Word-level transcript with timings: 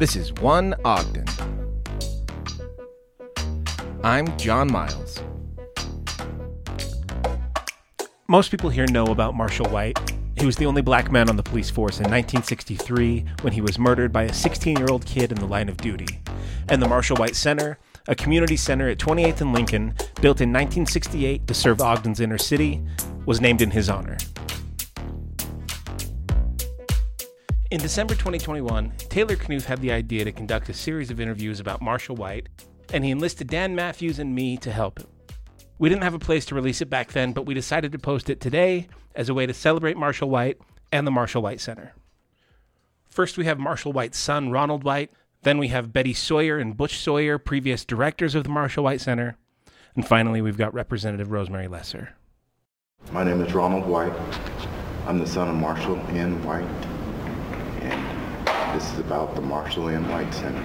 This 0.00 0.16
is 0.16 0.32
One 0.32 0.74
Ogden. 0.82 1.26
I'm 4.02 4.34
John 4.38 4.72
Miles. 4.72 5.22
Most 8.26 8.50
people 8.50 8.70
here 8.70 8.86
know 8.86 9.04
about 9.04 9.34
Marshall 9.34 9.68
White. 9.68 9.98
He 10.38 10.46
was 10.46 10.56
the 10.56 10.64
only 10.64 10.80
black 10.80 11.12
man 11.12 11.28
on 11.28 11.36
the 11.36 11.42
police 11.42 11.68
force 11.68 11.98
in 11.98 12.04
1963 12.04 13.26
when 13.42 13.52
he 13.52 13.60
was 13.60 13.78
murdered 13.78 14.10
by 14.10 14.22
a 14.22 14.32
16 14.32 14.78
year 14.78 14.88
old 14.88 15.04
kid 15.04 15.32
in 15.32 15.38
the 15.38 15.44
line 15.44 15.68
of 15.68 15.76
duty. 15.76 16.22
And 16.70 16.80
the 16.80 16.88
Marshall 16.88 17.18
White 17.18 17.36
Center, 17.36 17.78
a 18.08 18.14
community 18.14 18.56
center 18.56 18.88
at 18.88 18.96
28th 18.96 19.42
and 19.42 19.52
Lincoln, 19.52 19.88
built 20.22 20.40
in 20.40 20.48
1968 20.48 21.46
to 21.46 21.52
serve 21.52 21.82
Ogden's 21.82 22.20
inner 22.20 22.38
city, 22.38 22.82
was 23.26 23.42
named 23.42 23.60
in 23.60 23.70
his 23.70 23.90
honor. 23.90 24.16
In 27.70 27.78
December 27.78 28.14
2021, 28.14 28.92
Taylor 29.10 29.36
Knuth 29.36 29.62
had 29.62 29.80
the 29.80 29.92
idea 29.92 30.24
to 30.24 30.32
conduct 30.32 30.68
a 30.68 30.74
series 30.74 31.12
of 31.12 31.20
interviews 31.20 31.60
about 31.60 31.80
Marshall 31.80 32.16
White, 32.16 32.48
and 32.92 33.04
he 33.04 33.12
enlisted 33.12 33.46
Dan 33.46 33.76
Matthews 33.76 34.18
and 34.18 34.34
me 34.34 34.56
to 34.56 34.72
help 34.72 34.98
him. 34.98 35.06
We 35.78 35.88
didn't 35.88 36.02
have 36.02 36.14
a 36.14 36.18
place 36.18 36.44
to 36.46 36.56
release 36.56 36.80
it 36.80 36.90
back 36.90 37.12
then, 37.12 37.32
but 37.32 37.46
we 37.46 37.54
decided 37.54 37.92
to 37.92 37.98
post 38.00 38.28
it 38.28 38.40
today 38.40 38.88
as 39.14 39.28
a 39.28 39.34
way 39.34 39.46
to 39.46 39.54
celebrate 39.54 39.96
Marshall 39.96 40.28
White 40.28 40.58
and 40.90 41.06
the 41.06 41.12
Marshall 41.12 41.42
White 41.42 41.60
Center. 41.60 41.94
First, 43.08 43.38
we 43.38 43.44
have 43.44 43.60
Marshall 43.60 43.92
White's 43.92 44.18
son, 44.18 44.50
Ronald 44.50 44.82
White. 44.82 45.12
Then 45.42 45.58
we 45.58 45.68
have 45.68 45.92
Betty 45.92 46.12
Sawyer 46.12 46.58
and 46.58 46.76
Butch 46.76 46.98
Sawyer, 46.98 47.38
previous 47.38 47.84
directors 47.84 48.34
of 48.34 48.42
the 48.42 48.50
Marshall 48.50 48.82
White 48.82 49.00
Center. 49.00 49.36
And 49.94 50.04
finally, 50.04 50.42
we've 50.42 50.58
got 50.58 50.74
Representative 50.74 51.30
Rosemary 51.30 51.68
Lesser. 51.68 52.16
My 53.12 53.22
name 53.22 53.40
is 53.40 53.54
Ronald 53.54 53.86
White. 53.86 54.12
I'm 55.06 55.20
the 55.20 55.26
son 55.26 55.48
of 55.48 55.54
Marshall 55.54 56.00
N. 56.08 56.42
White. 56.42 56.66
And 57.90 58.80
this 58.80 58.92
is 58.92 58.98
about 58.98 59.34
the 59.34 59.40
Marshall 59.40 59.88
N. 59.88 60.08
White 60.08 60.32
Center. 60.32 60.64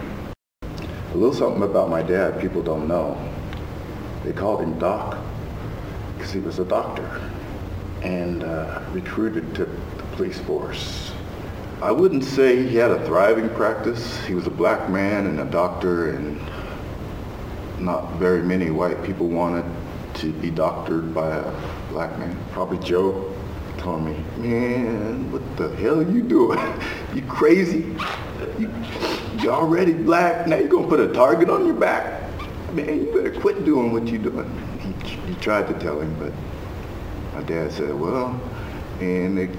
A 0.62 1.18
little 1.18 1.34
something 1.34 1.64
about 1.64 1.90
my 1.90 2.02
dad 2.02 2.40
people 2.40 2.62
don't 2.62 2.88
know. 2.88 3.18
They 4.24 4.34
called 4.34 4.62
him 4.62 4.78
Doc 4.80 5.18
because 6.16 6.32
he 6.32 6.40
was 6.40 6.60
a 6.60 6.66
doctor 6.66 7.22
and 8.02 8.44
uh, 8.44 8.82
recruited 8.92 9.56
to 9.56 9.66
the 9.66 10.04
police 10.16 10.40
force. 10.40 11.12
I 11.82 11.92
wouldn't 11.92 12.24
say 12.24 12.64
he 12.68 12.78
had 12.78 12.92
a 12.92 13.06
thriving 13.06 13.50
practice. 13.50 14.24
He 14.26 14.34
was 14.34 14.48
a 14.48 14.52
black 14.52 14.90
man 14.90 15.28
and 15.28 15.40
a 15.40 15.46
doctor 15.46 16.12
and 16.12 16.40
not 17.80 18.14
very 18.14 18.42
many 18.42 18.70
white 18.70 19.04
people 19.04 19.28
wanted 19.28 19.66
to 20.16 20.32
be 20.32 20.50
doctored 20.50 21.14
by 21.14 21.36
a 21.36 21.90
black 21.90 22.18
man. 22.18 22.38
Probably 22.52 22.78
Joe 22.80 23.35
told 23.78 24.04
me, 24.04 24.16
man, 24.38 25.32
what 25.32 25.42
the 25.58 25.76
hell 25.76 26.00
are 26.00 26.12
you 26.12 26.22
doing? 26.22 26.60
you 27.14 27.22
crazy? 27.24 27.96
You, 28.58 28.72
you're 29.40 29.54
already 29.54 29.94
black, 29.94 30.48
now 30.48 30.58
you're 30.58 30.68
gonna 30.68 30.88
put 30.88 31.00
a 31.00 31.14
target 31.14 31.50
on 31.50 31.66
your 31.66 31.76
back? 31.76 32.22
Man, 32.74 33.06
you 33.06 33.12
better 33.14 33.40
quit 33.40 33.64
doing 33.66 33.94
what 33.94 34.08
you're 34.08 34.22
doing. 34.22 34.50
He, 34.80 35.08
he 35.28 35.36
tried 35.36 35.68
to 35.68 35.74
tell 35.80 36.00
him, 36.00 36.16
but 36.20 36.34
my 37.34 37.44
dad 37.44 37.72
said, 37.72 37.94
well, 37.94 38.40
and 39.02 39.38
they, 39.38 39.50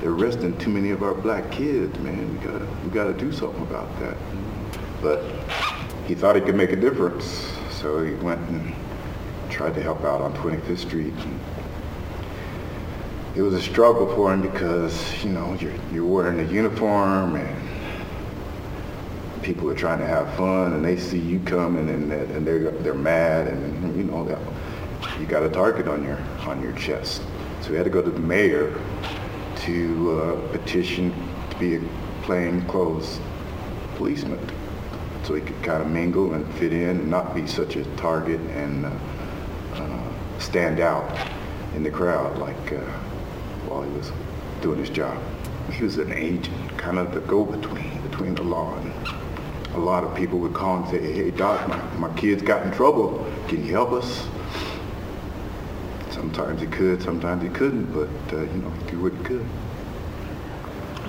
they're 0.00 0.10
arresting 0.10 0.56
too 0.58 0.70
many 0.70 0.90
of 0.90 1.02
our 1.02 1.14
black 1.14 1.50
kids, 1.50 1.98
man. 1.98 2.32
We 2.32 2.44
gotta, 2.44 2.66
we 2.84 2.90
gotta 2.90 3.12
do 3.12 3.32
something 3.32 3.62
about 3.62 3.88
that. 4.00 4.16
But 5.02 5.22
he 6.06 6.14
thought 6.14 6.36
he 6.36 6.42
could 6.42 6.54
make 6.54 6.72
a 6.72 6.76
difference, 6.76 7.50
so 7.70 8.02
he 8.02 8.14
went 8.14 8.40
and 8.50 8.74
tried 9.50 9.74
to 9.74 9.82
help 9.82 10.04
out 10.04 10.20
on 10.20 10.34
25th 10.34 10.78
Street. 10.78 11.12
And 11.12 11.40
it 13.36 13.42
was 13.42 13.54
a 13.54 13.60
struggle 13.60 14.06
for 14.14 14.32
him 14.32 14.40
because, 14.40 15.24
you 15.24 15.30
know, 15.30 15.54
you're, 15.54 15.72
you're 15.92 16.06
wearing 16.06 16.38
a 16.38 16.44
uniform 16.44 17.34
and 17.34 17.68
people 19.42 19.68
are 19.68 19.74
trying 19.74 19.98
to 19.98 20.06
have 20.06 20.32
fun 20.34 20.72
and 20.72 20.84
they 20.84 20.96
see 20.96 21.18
you 21.18 21.40
coming 21.40 21.88
and, 21.88 22.12
and 22.12 22.46
they're, 22.46 22.70
they're 22.70 22.94
mad 22.94 23.48
and, 23.48 23.96
you 23.96 24.04
know, 24.04 24.24
you 25.18 25.26
got 25.26 25.42
a 25.42 25.48
target 25.48 25.88
on 25.88 26.04
your, 26.04 26.18
on 26.46 26.62
your 26.62 26.72
chest. 26.74 27.22
So 27.60 27.70
we 27.70 27.76
had 27.76 27.84
to 27.84 27.90
go 27.90 28.02
to 28.02 28.10
the 28.10 28.20
mayor 28.20 28.80
to 29.62 30.20
uh, 30.20 30.52
petition 30.52 31.12
to 31.50 31.58
be 31.58 31.76
a 31.76 31.80
plainclothes 32.22 33.18
policeman 33.96 34.38
so 35.24 35.34
he 35.34 35.40
could 35.40 35.60
kind 35.62 35.82
of 35.82 35.90
mingle 35.90 36.34
and 36.34 36.54
fit 36.54 36.72
in 36.72 37.00
and 37.00 37.10
not 37.10 37.34
be 37.34 37.46
such 37.46 37.74
a 37.76 37.84
target 37.96 38.40
and 38.40 38.86
uh, 38.86 38.90
uh, 39.74 40.38
stand 40.38 40.78
out 40.78 41.10
in 41.74 41.82
the 41.82 41.90
crowd 41.90 42.38
like 42.38 42.72
uh, 42.72 42.80
while 43.74 43.82
he 43.82 43.96
was 43.96 44.12
doing 44.62 44.78
his 44.78 44.90
job. 44.90 45.20
He 45.72 45.82
was 45.82 45.98
an 45.98 46.12
agent, 46.12 46.78
kind 46.78 46.98
of 46.98 47.12
the 47.12 47.20
go-between 47.20 48.00
between 48.02 48.34
the 48.36 48.42
law 48.42 48.76
and 48.78 48.92
a 49.74 49.78
lot 49.78 50.04
of 50.04 50.14
people 50.14 50.38
would 50.38 50.54
call 50.54 50.76
and 50.76 50.88
say, 50.88 51.00
hey 51.12 51.30
doc, 51.32 51.66
my, 51.68 52.08
my 52.08 52.16
kid's 52.16 52.42
got 52.42 52.64
in 52.64 52.70
trouble. 52.70 53.26
Can 53.48 53.66
you 53.66 53.72
help 53.72 53.90
us? 53.90 54.28
Sometimes 56.10 56.60
he 56.60 56.68
could, 56.68 57.02
sometimes 57.02 57.42
he 57.42 57.48
couldn't, 57.48 57.92
but 57.92 58.08
uh, 58.32 58.42
you 58.42 58.62
know, 58.62 58.70
he 58.70 58.86
did 58.86 59.02
what 59.02 59.12
he 59.12 59.24
could. 59.24 59.46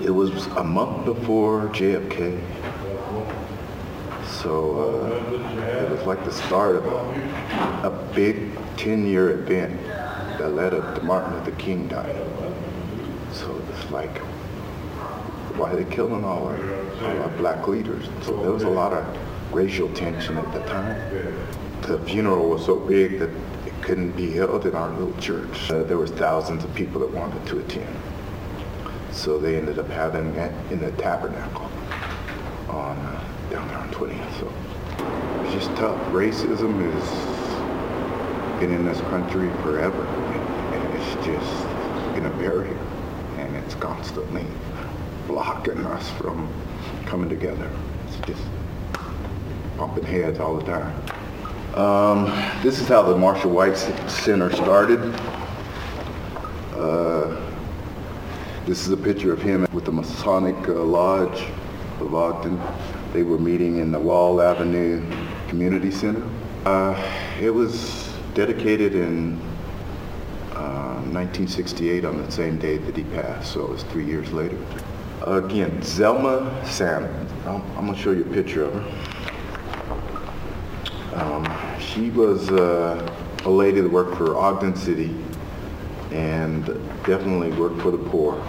It 0.04 0.10
was 0.10 0.48
a 0.58 0.64
month 0.64 1.06
before 1.06 1.68
JFK. 1.68 2.42
So 4.42 4.80
uh, 4.80 5.84
it 5.84 5.92
was 5.92 6.02
like 6.08 6.26
the 6.26 6.32
start 6.32 6.76
of 6.76 6.86
a, 6.88 7.88
a 7.88 8.12
big 8.16 8.56
10-year 8.78 9.42
event 9.42 9.80
that 10.38 10.50
led 10.50 10.74
up 10.74 10.96
to 10.96 11.02
Martin 11.04 11.34
Luther 11.34 11.52
King 11.58 11.88
dying. 11.88 12.16
So 13.32 13.62
it's 13.70 13.92
like, 13.92 14.18
why 15.58 15.72
are 15.72 15.76
they 15.76 15.90
killing 15.96 16.24
all 16.24 16.48
our, 16.48 16.58
all 17.04 17.22
our 17.24 17.30
black 17.38 17.68
leaders? 17.68 18.08
So 18.24 18.42
there 18.42 18.52
was 18.52 18.64
a 18.64 18.70
lot 18.70 18.94
of 18.94 19.54
racial 19.54 19.90
tension 19.94 20.38
at 20.38 20.52
the 20.54 20.60
time. 20.62 20.96
The 21.82 22.00
funeral 22.06 22.50
was 22.50 22.66
so 22.66 22.80
big 22.80 23.20
that 23.20 23.30
it 23.66 23.74
couldn't 23.82 24.12
be 24.12 24.32
held 24.32 24.66
in 24.66 24.76
our 24.76 24.90
little 24.92 25.18
church. 25.22 25.70
Uh, 25.70 25.84
there 25.84 25.98
was 25.98 26.12
thousands 26.12 26.64
of 26.64 26.74
people 26.74 27.00
that 27.02 27.12
wanted 27.12 27.46
to 27.48 27.60
attend. 27.60 27.96
So 29.12 29.38
they 29.38 29.56
ended 29.56 29.80
up 29.80 29.88
having 29.90 30.36
it 30.36 30.72
in 30.72 30.80
the 30.80 30.92
tabernacle 30.94 31.70
on 32.70 32.98
uh, 32.98 33.24
down 33.50 33.68
there 33.68 33.78
on 33.78 33.90
20th. 33.92 34.40
So 34.40 34.54
it's 35.44 35.54
just 35.54 35.78
tough. 35.78 36.00
Racism 36.12 36.92
has 36.92 37.35
been 38.60 38.72
in 38.72 38.86
this 38.86 39.02
country 39.02 39.50
forever, 39.62 40.06
and, 40.06 40.56
it's 40.96 41.26
just 41.26 41.64
been 42.14 42.26
a 42.26 42.30
barrier, 42.38 42.78
and 43.38 43.56
it's 43.58 43.76
constantly 43.76 44.46
blocking 45.28 45.78
us 45.86 46.10
from 46.12 46.52
coming 47.06 47.28
together. 47.28 47.70
It's 48.08 48.26
just 48.28 48.42
bumping 49.78 50.06
heads 50.06 50.40
all 50.40 50.56
the 50.56 50.64
time. 50.64 50.96
Um, 51.76 52.26
this 52.64 52.80
is 52.80 52.88
how 52.88 53.02
the 53.02 53.18
Marshall 53.18 53.52
White 53.52 53.76
Center 53.76 54.50
started. 54.54 55.02
Uh, 56.74 57.42
this 58.66 58.88
is 58.88 58.92
a 58.94 58.98
picture 58.98 59.34
of 59.34 59.42
him 59.42 59.68
with 59.74 59.84
the 59.84 59.92
Masonic 59.92 60.56
uh, 60.70 60.74
Lodge 60.74 61.44
of 62.00 62.16
Ogden. 62.16 62.60
They 63.12 63.24
were 63.24 63.38
meeting 63.38 63.80
in 63.80 63.92
the 63.92 64.00
Wall 64.00 64.42
Avenue 64.42 65.04
Community 65.50 65.92
Center. 65.92 66.26
Uh, 66.66 66.96
it 67.42 67.50
was 67.50 68.05
dedicated 68.36 68.94
in 68.96 69.40
uh, 70.52 71.00
1968 71.12 72.04
on 72.04 72.18
the 72.18 72.30
same 72.30 72.60
day 72.60 72.78
that 72.78 72.96
he 72.96 73.04
passed, 73.06 73.54
so 73.54 73.64
it 73.64 73.70
was 73.70 73.84
three 73.84 74.06
years 74.06 74.32
later. 74.34 74.58
Again, 75.26 75.72
Zelma 75.82 76.64
Salmon. 76.66 77.28
I'm, 77.46 77.62
I'm 77.78 77.86
going 77.86 77.96
to 77.96 78.02
show 78.02 78.12
you 78.12 78.24
a 78.24 78.34
picture 78.34 78.66
of 78.66 78.74
her. 78.74 78.84
Um, 81.16 81.80
she 81.80 82.10
was 82.10 82.52
uh, 82.52 83.10
a 83.46 83.50
lady 83.50 83.80
that 83.80 83.90
worked 83.90 84.18
for 84.18 84.36
Ogden 84.36 84.76
City 84.76 85.16
and 86.12 86.66
definitely 87.06 87.54
worked 87.54 87.82
for 87.82 87.92
the 87.92 87.98
poor. 87.98 88.44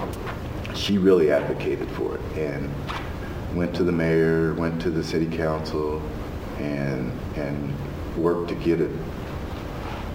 She 0.74 0.98
really 0.98 1.30
advocated 1.30 1.88
for 1.92 2.16
it 2.16 2.20
and 2.36 2.68
went 3.56 3.72
to 3.76 3.84
the 3.84 3.92
mayor, 3.92 4.52
went 4.54 4.82
to 4.82 4.90
the 4.90 5.02
city 5.02 5.26
council, 5.26 6.02
and 6.58 7.12
and 7.36 7.72
worked 8.16 8.48
to 8.48 8.54
get 8.56 8.80
it 8.80 8.90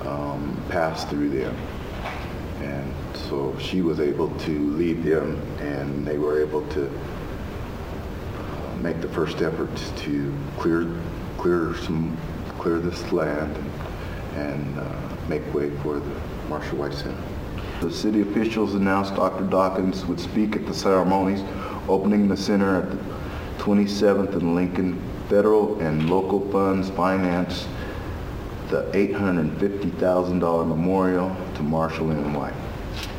um, 0.08 0.62
passed 0.70 1.10
through 1.10 1.30
them. 1.30 1.56
And 2.62 2.94
so 3.30 3.58
she 3.60 3.82
was 3.82 4.00
able 4.00 4.30
to 4.40 4.70
lead 4.72 5.04
them, 5.04 5.42
and 5.60 6.06
they 6.06 6.18
were 6.18 6.42
able 6.42 6.68
to 6.70 6.88
uh, 6.88 8.76
make 8.82 9.02
the 9.02 9.10
first 9.10 9.42
efforts 9.42 9.92
to 10.04 10.34
clear 10.58 10.88
clear 11.38 11.74
some 11.76 12.16
clear 12.60 12.78
this 12.78 13.12
land 13.12 13.58
and, 14.36 14.80
uh, 14.80 15.12
make 15.28 15.42
way 15.54 15.70
for 15.78 16.00
the 16.00 16.22
Marshall 16.50 16.78
White 16.78 16.94
Center. 16.94 17.18
The 17.82 17.92
city 17.92 18.22
officials 18.22 18.76
announced 18.76 19.16
Dr. 19.16 19.46
Dawkins 19.46 20.06
would 20.06 20.20
speak 20.20 20.56
at 20.56 20.68
the 20.68 20.74
ceremonies 20.74 21.42
opening 21.88 22.28
the 22.28 22.38
center 22.38 22.78
at 22.78 22.92
the 22.92 22.98
27th 23.64 24.34
and 24.34 24.56
Lincoln. 24.56 25.02
Federal 25.30 25.80
and 25.80 26.10
local 26.10 26.42
funds 26.52 26.90
finance 26.90 27.66
the 28.72 28.84
$850,000 28.94 30.68
memorial 30.68 31.36
to 31.56 31.62
Marshall 31.62 32.10
N. 32.12 32.34
White, 32.34 32.54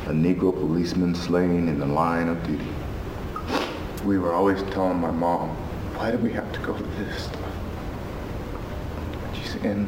a 0.07 0.09
Negro 0.09 0.51
policeman 0.51 1.13
slain 1.13 1.69
in 1.69 1.77
the 1.77 1.85
line 1.85 2.27
of 2.27 2.43
duty. 2.43 2.65
We 4.03 4.17
were 4.17 4.33
always 4.33 4.63
telling 4.71 4.97
my 4.97 5.11
mom, 5.11 5.49
why 5.95 6.09
do 6.09 6.17
we 6.17 6.33
have 6.33 6.51
to 6.53 6.59
go 6.61 6.75
through 6.75 7.05
this 7.05 7.25
stuff? 7.25 7.39
And 9.61 9.87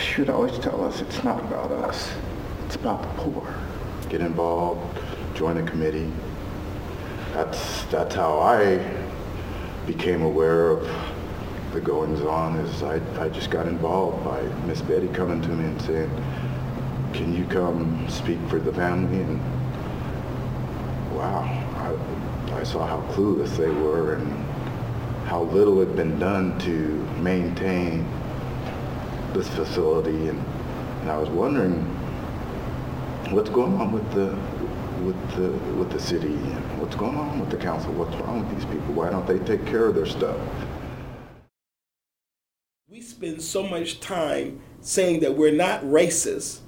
she 0.00 0.22
would 0.22 0.30
always 0.30 0.58
tell 0.58 0.82
us 0.82 1.02
it's 1.02 1.22
not 1.22 1.38
about 1.40 1.70
us, 1.70 2.10
it's 2.64 2.76
about 2.76 3.02
the 3.02 3.22
poor. 3.22 3.54
Get 4.08 4.22
involved, 4.22 4.98
join 5.34 5.58
a 5.58 5.62
committee. 5.62 6.10
That's, 7.34 7.84
that's 7.84 8.14
how 8.14 8.38
I 8.38 8.80
became 9.86 10.22
aware 10.22 10.70
of 10.70 11.05
the 11.76 11.82
goings 11.82 12.22
on 12.22 12.56
is 12.56 12.82
I, 12.82 13.02
I 13.22 13.28
just 13.28 13.50
got 13.50 13.68
involved 13.68 14.24
by 14.24 14.40
Miss 14.66 14.80
Betty 14.80 15.08
coming 15.08 15.42
to 15.42 15.48
me 15.50 15.66
and 15.66 15.82
saying, 15.82 16.10
can 17.12 17.36
you 17.36 17.44
come 17.44 18.08
speak 18.08 18.38
for 18.48 18.58
the 18.58 18.72
family? 18.72 19.20
And 19.20 19.38
wow, 21.14 21.42
I, 21.42 22.58
I 22.58 22.62
saw 22.62 22.86
how 22.86 23.02
clueless 23.12 23.58
they 23.58 23.68
were 23.68 24.14
and 24.14 24.26
how 25.26 25.42
little 25.42 25.78
had 25.80 25.94
been 25.94 26.18
done 26.18 26.58
to 26.60 26.72
maintain 27.20 28.08
this 29.34 29.48
facility. 29.48 30.28
And, 30.28 30.42
and 31.02 31.10
I 31.10 31.18
was 31.18 31.28
wondering 31.28 31.74
what's 33.34 33.50
going 33.50 33.78
on 33.78 33.92
with 33.92 34.10
the 34.14 34.34
with 35.04 35.30
the 35.36 35.50
with 35.74 35.90
the 35.90 36.00
city 36.00 36.36
what's 36.78 36.96
going 36.96 37.16
on 37.16 37.38
with 37.38 37.50
the 37.50 37.56
council 37.56 37.92
what's 37.92 38.16
wrong 38.16 38.40
with 38.40 38.56
these 38.56 38.64
people 38.64 38.94
why 38.94 39.10
don't 39.10 39.26
they 39.26 39.38
take 39.40 39.66
care 39.66 39.84
of 39.84 39.94
their 39.94 40.06
stuff 40.06 40.38
spend 43.16 43.40
so 43.40 43.62
much 43.62 43.98
time 43.98 44.60
saying 44.82 45.20
that 45.20 45.34
we're 45.34 45.50
not 45.50 45.82
racist 45.82 46.58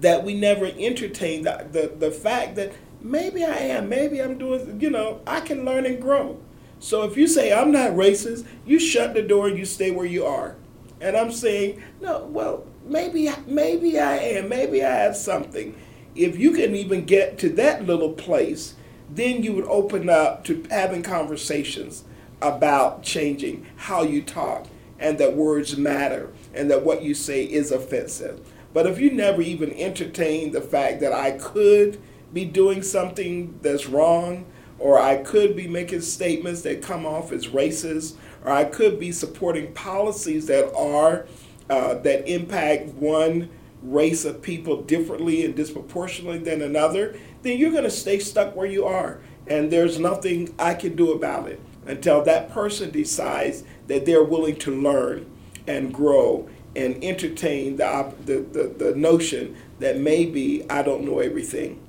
that 0.00 0.24
we 0.24 0.34
never 0.34 0.66
entertain 0.66 1.42
the, 1.44 1.64
the, 1.70 1.94
the 1.96 2.10
fact 2.10 2.56
that 2.56 2.72
maybe 3.00 3.44
I 3.44 3.54
am, 3.54 3.88
maybe 3.88 4.20
I'm 4.20 4.36
doing, 4.36 4.80
you 4.80 4.90
know, 4.90 5.20
I 5.28 5.38
can 5.38 5.64
learn 5.64 5.86
and 5.86 6.02
grow. 6.02 6.40
So 6.80 7.04
if 7.04 7.16
you 7.16 7.28
say 7.28 7.52
I'm 7.52 7.70
not 7.70 7.92
racist, 7.92 8.44
you 8.66 8.80
shut 8.80 9.14
the 9.14 9.22
door 9.22 9.46
and 9.46 9.56
you 9.56 9.64
stay 9.64 9.92
where 9.92 10.04
you 10.04 10.26
are. 10.26 10.56
And 11.00 11.16
I'm 11.16 11.30
saying, 11.30 11.80
no, 12.00 12.24
well, 12.24 12.66
maybe 12.84 13.30
maybe 13.46 14.00
I 14.00 14.16
am, 14.16 14.48
maybe 14.48 14.82
I 14.84 14.90
have 14.90 15.16
something. 15.16 15.76
If 16.16 16.36
you 16.36 16.50
can 16.50 16.74
even 16.74 17.04
get 17.04 17.38
to 17.38 17.48
that 17.50 17.86
little 17.86 18.12
place, 18.12 18.74
then 19.08 19.44
you 19.44 19.52
would 19.52 19.66
open 19.66 20.08
up 20.08 20.42
to 20.46 20.64
having 20.68 21.04
conversations 21.04 22.02
about 22.40 23.04
changing 23.04 23.68
how 23.76 24.02
you 24.02 24.20
talk 24.20 24.66
and 25.02 25.18
that 25.18 25.36
words 25.36 25.76
matter 25.76 26.32
and 26.54 26.70
that 26.70 26.84
what 26.84 27.02
you 27.02 27.12
say 27.12 27.44
is 27.44 27.72
offensive. 27.72 28.40
But 28.72 28.86
if 28.86 28.98
you 28.98 29.10
never 29.10 29.42
even 29.42 29.72
entertain 29.72 30.52
the 30.52 30.62
fact 30.62 31.00
that 31.00 31.12
I 31.12 31.32
could 31.32 32.00
be 32.32 32.46
doing 32.46 32.82
something 32.82 33.58
that's 33.60 33.86
wrong, 33.86 34.46
or 34.78 34.98
I 34.98 35.16
could 35.18 35.54
be 35.54 35.68
making 35.68 36.00
statements 36.00 36.62
that 36.62 36.82
come 36.82 37.04
off 37.04 37.30
as 37.32 37.48
racist, 37.48 38.14
or 38.44 38.52
I 38.52 38.64
could 38.64 38.98
be 38.98 39.12
supporting 39.12 39.74
policies 39.74 40.46
that 40.46 40.72
are 40.74 41.26
uh, 41.68 41.94
that 41.94 42.28
impact 42.28 42.88
one 42.94 43.50
race 43.82 44.24
of 44.24 44.40
people 44.40 44.82
differently 44.82 45.44
and 45.44 45.54
disproportionately 45.54 46.38
than 46.38 46.62
another, 46.62 47.16
then 47.42 47.58
you're 47.58 47.70
going 47.70 47.84
to 47.84 47.90
stay 47.90 48.18
stuck 48.18 48.56
where 48.56 48.66
you 48.66 48.84
are, 48.84 49.20
and 49.46 49.70
there's 49.70 49.98
nothing 49.98 50.54
I 50.58 50.74
can 50.74 50.96
do 50.96 51.12
about 51.12 51.48
it 51.48 51.60
until 51.86 52.22
that 52.22 52.50
person 52.50 52.90
decides 52.90 53.64
that 53.86 54.06
they're 54.06 54.24
willing 54.24 54.56
to 54.56 54.70
learn 54.70 55.26
and 55.66 55.92
grow 55.92 56.48
and 56.74 57.02
entertain 57.04 57.76
the, 57.76 58.14
the, 58.24 58.38
the, 58.40 58.68
the 58.68 58.94
notion 58.96 59.56
that 59.78 59.98
maybe 59.98 60.68
I 60.70 60.82
don't 60.82 61.04
know 61.04 61.18
everything, 61.18 61.80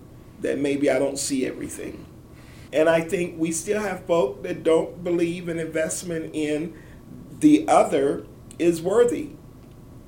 that 0.41 0.59
maybe 0.59 0.89
I 0.89 0.99
don't 0.99 1.17
see 1.17 1.45
everything. 1.45 2.05
And 2.73 2.89
I 2.89 3.01
think 3.01 3.35
we 3.37 3.51
still 3.51 3.81
have 3.81 4.05
folk 4.05 4.43
that 4.43 4.63
don't 4.63 5.03
believe 5.03 5.47
an 5.47 5.59
investment 5.59 6.31
in 6.33 6.73
the 7.39 7.67
other 7.67 8.25
is 8.57 8.81
worthy. 8.81 9.29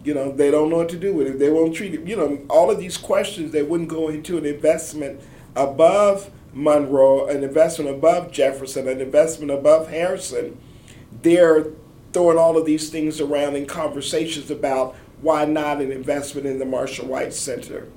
You 0.04 0.14
know, 0.14 0.32
they 0.32 0.52
don't 0.52 0.70
know 0.70 0.78
what 0.78 0.90
to 0.90 0.98
do 0.98 1.14
with 1.14 1.28
it. 1.28 1.40
They 1.40 1.50
won't 1.50 1.76
treat 1.76 1.94
it. 1.94 2.08
You 2.08 2.16
know, 2.16 2.42
all 2.50 2.70
of 2.70 2.80
these 2.80 2.98
questions, 2.98 3.52
they 3.52 3.64
wouldn't 3.64 3.90
go 3.90 4.10
into 4.10 4.38
an 4.38 4.46
investment 4.46 5.22
above 5.56 6.32
Monroe, 6.54 7.28
an 7.28 7.44
investment 7.44 7.90
above 7.90 8.32
Jefferson, 8.32 8.88
an 8.88 9.02
investment 9.02 9.52
above 9.52 9.90
Harrison. 9.90 10.58
They're 11.22 11.68
throwing 12.16 12.38
all 12.38 12.58
of 12.58 12.66
these 12.66 12.90
things 12.90 13.20
around 13.20 13.58
in 13.58 13.66
conversations 13.66 14.50
about 14.50 14.96
why 15.22 15.44
not 15.44 15.82
an 15.82 15.92
investment 15.92 16.48
in 16.48 16.60
the 16.60 16.66
Marshall 16.66 17.08
White 17.08 17.34
Center. 17.34 17.90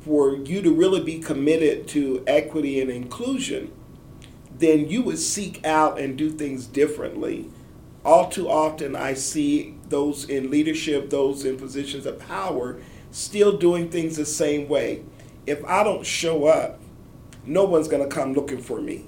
For 0.00 0.36
you 0.36 0.60
to 0.60 0.74
really 0.74 1.02
be 1.02 1.18
committed 1.18 1.88
to 1.88 2.22
equity 2.26 2.80
and 2.80 2.90
inclusion, 2.90 3.72
then 4.58 4.88
you 4.88 5.02
would 5.02 5.18
seek 5.18 5.64
out 5.64 5.98
and 5.98 6.18
do 6.18 6.30
things 6.30 6.66
differently. 6.66 7.50
All 8.04 8.28
too 8.28 8.48
often, 8.48 8.94
I 8.94 9.14
see 9.14 9.78
those 9.88 10.28
in 10.28 10.50
leadership, 10.50 11.10
those 11.10 11.44
in 11.44 11.56
positions 11.56 12.04
of 12.04 12.18
power, 12.18 12.78
still 13.10 13.56
doing 13.56 13.88
things 13.88 14.16
the 14.16 14.26
same 14.26 14.68
way. 14.68 15.02
If 15.46 15.64
I 15.64 15.82
don't 15.82 16.04
show 16.04 16.44
up, 16.44 16.78
no 17.44 17.64
one's 17.64 17.88
going 17.88 18.06
to 18.06 18.14
come 18.14 18.34
looking 18.34 18.60
for 18.60 18.80
me. 18.80 19.06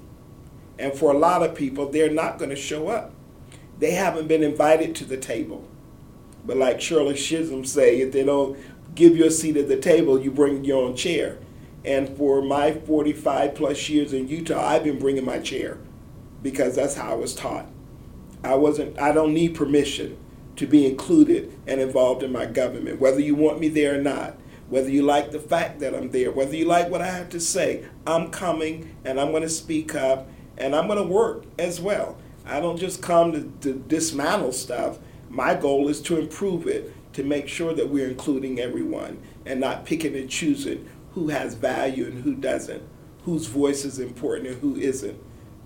And 0.77 0.93
for 0.93 1.11
a 1.11 1.17
lot 1.17 1.43
of 1.43 1.55
people, 1.55 1.89
they're 1.89 2.09
not 2.09 2.39
going 2.39 2.49
to 2.49 2.55
show 2.55 2.87
up 2.87 3.13
they 3.79 3.91
haven't 3.91 4.27
been 4.27 4.43
invited 4.43 4.95
to 4.95 5.05
the 5.05 5.17
table. 5.17 5.67
But 6.45 6.57
like 6.57 6.81
Shirley 6.81 7.15
Chisholm 7.15 7.65
say, 7.65 8.01
if 8.01 8.11
they 8.11 8.23
don't 8.23 8.57
give 8.95 9.15
you 9.15 9.25
a 9.25 9.31
seat 9.31 9.57
at 9.57 9.67
the 9.67 9.77
table, 9.77 10.19
you 10.19 10.31
bring 10.31 10.63
your 10.63 10.83
own 10.83 10.95
chair. 10.95 11.37
And 11.85 12.09
for 12.17 12.41
my 12.41 12.73
45 12.73 13.55
plus 13.55 13.89
years 13.89 14.13
in 14.13 14.27
Utah, 14.27 14.65
I've 14.65 14.83
been 14.83 14.99
bringing 14.99 15.25
my 15.25 15.39
chair 15.39 15.77
because 16.41 16.75
that's 16.75 16.95
how 16.95 17.11
I 17.11 17.15
was 17.15 17.33
taught. 17.33 17.67
I 18.43 18.55
wasn't 18.55 18.99
I 18.99 19.11
don't 19.11 19.33
need 19.33 19.55
permission 19.55 20.17
to 20.55 20.67
be 20.67 20.85
included 20.85 21.57
and 21.67 21.79
involved 21.79 22.21
in 22.21 22.31
my 22.31 22.45
government, 22.45 22.99
whether 22.99 23.19
you 23.19 23.35
want 23.35 23.59
me 23.59 23.69
there 23.69 23.97
or 23.97 24.01
not, 24.01 24.37
whether 24.67 24.89
you 24.89 25.01
like 25.01 25.31
the 25.31 25.39
fact 25.39 25.79
that 25.79 25.95
I'm 25.95 26.11
there, 26.11 26.31
whether 26.31 26.55
you 26.55 26.65
like 26.65 26.89
what 26.89 27.01
I 27.01 27.07
have 27.07 27.29
to 27.29 27.39
say. 27.39 27.85
I'm 28.05 28.29
coming 28.29 28.95
and 29.05 29.19
I'm 29.19 29.31
going 29.31 29.43
to 29.43 29.49
speak 29.49 29.95
up 29.95 30.29
and 30.57 30.75
I'm 30.75 30.87
going 30.87 30.99
to 30.99 31.13
work 31.13 31.45
as 31.57 31.79
well. 31.79 32.17
I 32.49 32.59
don't 32.59 32.77
just 32.77 33.01
come 33.01 33.31
to, 33.31 33.51
to 33.61 33.79
dismantle 33.79 34.53
stuff. 34.53 34.97
My 35.29 35.53
goal 35.53 35.87
is 35.87 36.01
to 36.01 36.17
improve 36.19 36.65
it, 36.67 36.93
to 37.13 37.23
make 37.23 37.47
sure 37.47 37.73
that 37.73 37.89
we're 37.89 38.09
including 38.09 38.59
everyone 38.59 39.21
and 39.45 39.59
not 39.59 39.85
picking 39.85 40.15
and 40.15 40.29
choosing 40.29 40.89
who 41.13 41.29
has 41.29 41.53
value 41.53 42.05
and 42.05 42.23
who 42.23 42.33
doesn't, 42.33 42.81
whose 43.23 43.45
voice 43.45 43.85
is 43.85 43.99
important 43.99 44.47
and 44.47 44.61
who 44.61 44.75
isn't. 44.75 45.19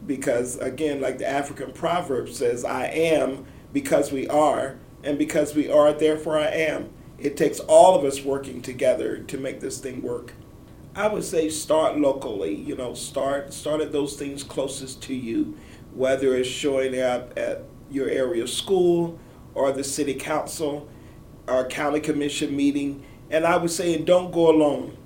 Because 0.05 0.57
again, 0.57 0.99
like 0.99 1.17
the 1.17 1.27
African 1.27 1.71
proverb 1.71 2.29
says, 2.29 2.65
I 2.65 2.87
am 2.87 3.45
because 3.71 4.11
we 4.11 4.27
are, 4.27 4.77
and 5.03 5.17
because 5.17 5.55
we 5.55 5.69
are, 5.69 5.93
therefore 5.93 6.37
I 6.37 6.47
am. 6.47 6.89
It 7.17 7.37
takes 7.37 7.59
all 7.61 7.95
of 7.95 8.03
us 8.03 8.21
working 8.21 8.61
together 8.61 9.19
to 9.19 9.37
make 9.37 9.61
this 9.61 9.79
thing 9.79 10.01
work. 10.01 10.33
I 10.95 11.07
would 11.07 11.23
say 11.23 11.49
start 11.49 11.97
locally, 11.97 12.53
you 12.53 12.75
know, 12.75 12.93
start 12.93 13.53
start 13.53 13.81
at 13.81 13.91
those 13.91 14.15
things 14.15 14.43
closest 14.43 15.01
to 15.03 15.15
you 15.15 15.57
whether 15.95 16.35
it's 16.35 16.47
showing 16.47 16.99
up 16.99 17.37
at 17.37 17.63
your 17.89 18.09
area 18.09 18.47
school 18.47 19.19
or 19.53 19.71
the 19.71 19.83
city 19.83 20.15
council 20.15 20.89
or 21.47 21.65
county 21.67 21.99
commission 21.99 22.55
meeting. 22.55 23.05
And 23.29 23.45
I 23.45 23.57
would 23.57 23.71
say, 23.71 23.97
don't 23.97 24.31
go 24.31 24.49
alone. 24.49 24.97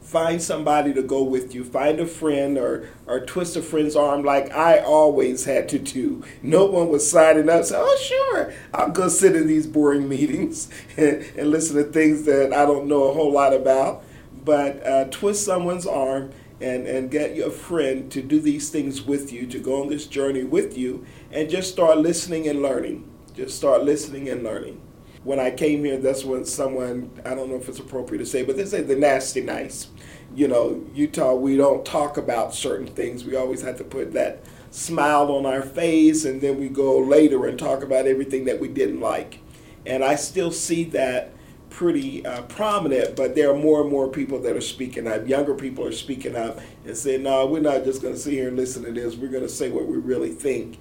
Find 0.00 0.42
somebody 0.42 0.92
to 0.94 1.02
go 1.02 1.22
with 1.22 1.54
you. 1.54 1.62
Find 1.64 2.00
a 2.00 2.06
friend 2.06 2.58
or, 2.58 2.88
or 3.06 3.20
twist 3.20 3.56
a 3.56 3.62
friend's 3.62 3.94
arm 3.94 4.24
like 4.24 4.50
I 4.52 4.78
always 4.78 5.44
had 5.44 5.68
to 5.68 5.78
do. 5.78 6.24
No 6.42 6.64
one 6.64 6.88
was 6.88 7.08
signing 7.08 7.48
up, 7.48 7.64
say, 7.64 7.76
oh, 7.78 7.98
sure, 8.02 8.52
I'll 8.74 8.90
go 8.90 9.08
sit 9.08 9.36
in 9.36 9.46
these 9.46 9.68
boring 9.68 10.08
meetings 10.08 10.68
and, 10.96 11.22
and 11.36 11.50
listen 11.50 11.76
to 11.76 11.84
things 11.84 12.24
that 12.24 12.52
I 12.52 12.66
don't 12.66 12.88
know 12.88 13.04
a 13.04 13.14
whole 13.14 13.30
lot 13.30 13.54
about. 13.54 14.02
But 14.44 14.84
uh, 14.84 15.04
twist 15.10 15.44
someone's 15.44 15.86
arm 15.86 16.32
and, 16.60 16.86
and 16.86 17.10
get 17.10 17.34
your 17.34 17.50
friend 17.50 18.10
to 18.12 18.22
do 18.22 18.40
these 18.40 18.68
things 18.68 19.02
with 19.02 19.32
you, 19.32 19.46
to 19.46 19.58
go 19.58 19.80
on 19.82 19.88
this 19.88 20.06
journey 20.06 20.44
with 20.44 20.76
you, 20.76 21.06
and 21.32 21.48
just 21.48 21.72
start 21.72 21.98
listening 21.98 22.46
and 22.48 22.62
learning. 22.62 23.10
Just 23.34 23.56
start 23.56 23.84
listening 23.84 24.28
and 24.28 24.42
learning. 24.42 24.80
When 25.22 25.38
I 25.38 25.50
came 25.50 25.84
here, 25.84 25.98
that's 25.98 26.24
when 26.24 26.44
someone, 26.44 27.10
I 27.24 27.34
don't 27.34 27.50
know 27.50 27.56
if 27.56 27.68
it's 27.68 27.78
appropriate 27.78 28.20
to 28.20 28.26
say, 28.26 28.42
but 28.42 28.56
they 28.56 28.64
say 28.64 28.82
the 28.82 28.96
nasty 28.96 29.42
nice. 29.42 29.88
You 30.34 30.48
know, 30.48 30.86
Utah, 30.94 31.34
we 31.34 31.56
don't 31.56 31.84
talk 31.84 32.16
about 32.16 32.54
certain 32.54 32.86
things. 32.86 33.24
We 33.24 33.36
always 33.36 33.62
have 33.62 33.76
to 33.78 33.84
put 33.84 34.12
that 34.12 34.44
smile 34.70 35.30
on 35.32 35.46
our 35.46 35.62
face, 35.62 36.24
and 36.24 36.40
then 36.40 36.58
we 36.58 36.68
go 36.68 36.98
later 36.98 37.46
and 37.46 37.58
talk 37.58 37.82
about 37.82 38.06
everything 38.06 38.44
that 38.46 38.60
we 38.60 38.68
didn't 38.68 39.00
like. 39.00 39.40
And 39.86 40.04
I 40.04 40.14
still 40.14 40.52
see 40.52 40.84
that 40.84 41.32
pretty 41.70 42.26
uh, 42.26 42.42
prominent, 42.42 43.16
but 43.16 43.34
there 43.34 43.50
are 43.50 43.56
more 43.56 43.80
and 43.80 43.90
more 43.90 44.08
people 44.08 44.40
that 44.42 44.56
are 44.56 44.60
speaking 44.60 45.06
up. 45.06 45.26
Younger 45.26 45.54
people 45.54 45.86
are 45.86 45.92
speaking 45.92 46.36
up 46.36 46.60
and 46.84 46.96
saying, 46.96 47.22
no, 47.22 47.46
we're 47.46 47.60
not 47.60 47.84
just 47.84 48.02
going 48.02 48.14
to 48.14 48.20
sit 48.20 48.32
here 48.32 48.48
and 48.48 48.56
listen 48.56 48.84
to 48.84 48.92
this. 48.92 49.16
We're 49.16 49.30
going 49.30 49.44
to 49.44 49.48
say 49.48 49.70
what 49.70 49.86
we 49.86 49.96
really 49.96 50.30
think. 50.30 50.78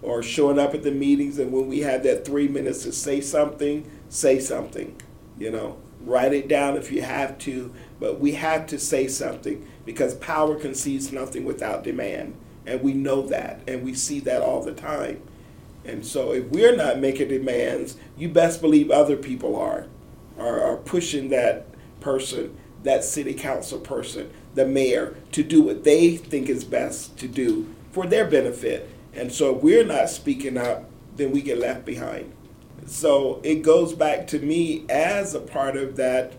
Or 0.00 0.22
showing 0.22 0.58
up 0.58 0.74
at 0.74 0.82
the 0.82 0.90
meetings, 0.90 1.38
and 1.38 1.52
when 1.52 1.68
we 1.68 1.80
have 1.80 2.02
that 2.02 2.24
three 2.24 2.48
minutes 2.48 2.82
to 2.82 2.92
say 2.92 3.20
something, 3.20 3.88
say 4.08 4.40
something. 4.40 5.00
You 5.38 5.52
know, 5.52 5.78
write 6.00 6.32
it 6.32 6.48
down 6.48 6.76
if 6.76 6.90
you 6.90 7.02
have 7.02 7.38
to, 7.38 7.72
but 8.00 8.18
we 8.18 8.32
have 8.32 8.66
to 8.68 8.78
say 8.80 9.06
something 9.06 9.64
because 9.84 10.16
power 10.16 10.56
concedes 10.56 11.12
nothing 11.12 11.44
without 11.44 11.84
demand. 11.84 12.34
And 12.66 12.82
we 12.82 12.94
know 12.94 13.22
that, 13.28 13.60
and 13.68 13.84
we 13.84 13.94
see 13.94 14.18
that 14.20 14.42
all 14.42 14.62
the 14.62 14.72
time. 14.72 15.22
And 15.84 16.04
so 16.06 16.32
if 16.32 16.46
we're 16.46 16.76
not 16.76 16.98
making 16.98 17.28
demands, 17.28 17.96
you 18.16 18.28
best 18.28 18.60
believe 18.60 18.90
other 18.90 19.16
people 19.16 19.56
are, 19.56 19.86
are, 20.38 20.60
are 20.62 20.76
pushing 20.76 21.28
that 21.28 21.66
person, 22.00 22.56
that 22.82 23.04
city 23.04 23.34
council 23.34 23.78
person, 23.78 24.30
the 24.54 24.66
mayor, 24.66 25.16
to 25.32 25.42
do 25.42 25.62
what 25.62 25.84
they 25.84 26.16
think 26.16 26.48
is 26.48 26.64
best 26.64 27.16
to 27.18 27.28
do 27.28 27.72
for 27.90 28.06
their 28.06 28.28
benefit. 28.28 28.88
And 29.14 29.32
so 29.32 29.56
if 29.56 29.62
we're 29.62 29.84
not 29.84 30.08
speaking 30.08 30.56
up, 30.56 30.88
then 31.16 31.30
we 31.30 31.42
get 31.42 31.58
left 31.58 31.84
behind. 31.84 32.32
So 32.86 33.40
it 33.44 33.62
goes 33.62 33.92
back 33.92 34.26
to 34.28 34.38
me 34.38 34.84
as 34.88 35.34
a 35.34 35.40
part 35.40 35.76
of 35.76 35.96
that 35.96 36.32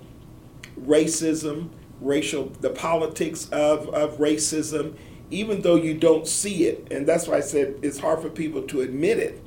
racism, 0.79 1.69
racial, 2.01 2.49
the 2.59 2.69
politics 2.69 3.47
of, 3.51 3.87
of 3.89 4.17
racism, 4.17 4.95
even 5.31 5.61
though 5.61 5.75
you 5.75 5.93
don't 5.93 6.27
see 6.27 6.65
it. 6.65 6.87
And 6.91 7.07
that's 7.07 7.27
why 7.27 7.37
I 7.37 7.41
said 7.41 7.79
it's 7.81 7.99
hard 7.99 8.21
for 8.21 8.29
people 8.29 8.63
to 8.63 8.81
admit 8.81 9.19
it. 9.19 9.42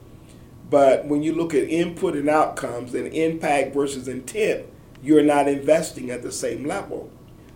But 0.69 1.07
when 1.07 1.23
you 1.23 1.33
look 1.33 1.55
at 1.55 1.69
input 1.69 2.17
and 2.17 2.29
outcomes 2.29 2.95
and 2.95 3.07
impact 3.13 3.75
versus 3.75 4.09
intent, 4.09 4.67
you're 5.03 5.23
not 5.23 5.49
investing 5.49 6.11
at 6.11 6.23
the 6.23 6.33
same 6.33 6.65
level. 6.65 7.11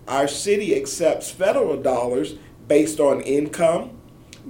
Our 0.06 0.28
city 0.28 0.76
accepts 0.76 1.30
federal 1.30 1.76
dollars 1.76 2.34
based 2.68 3.00
on 3.00 3.20
income, 3.22 3.98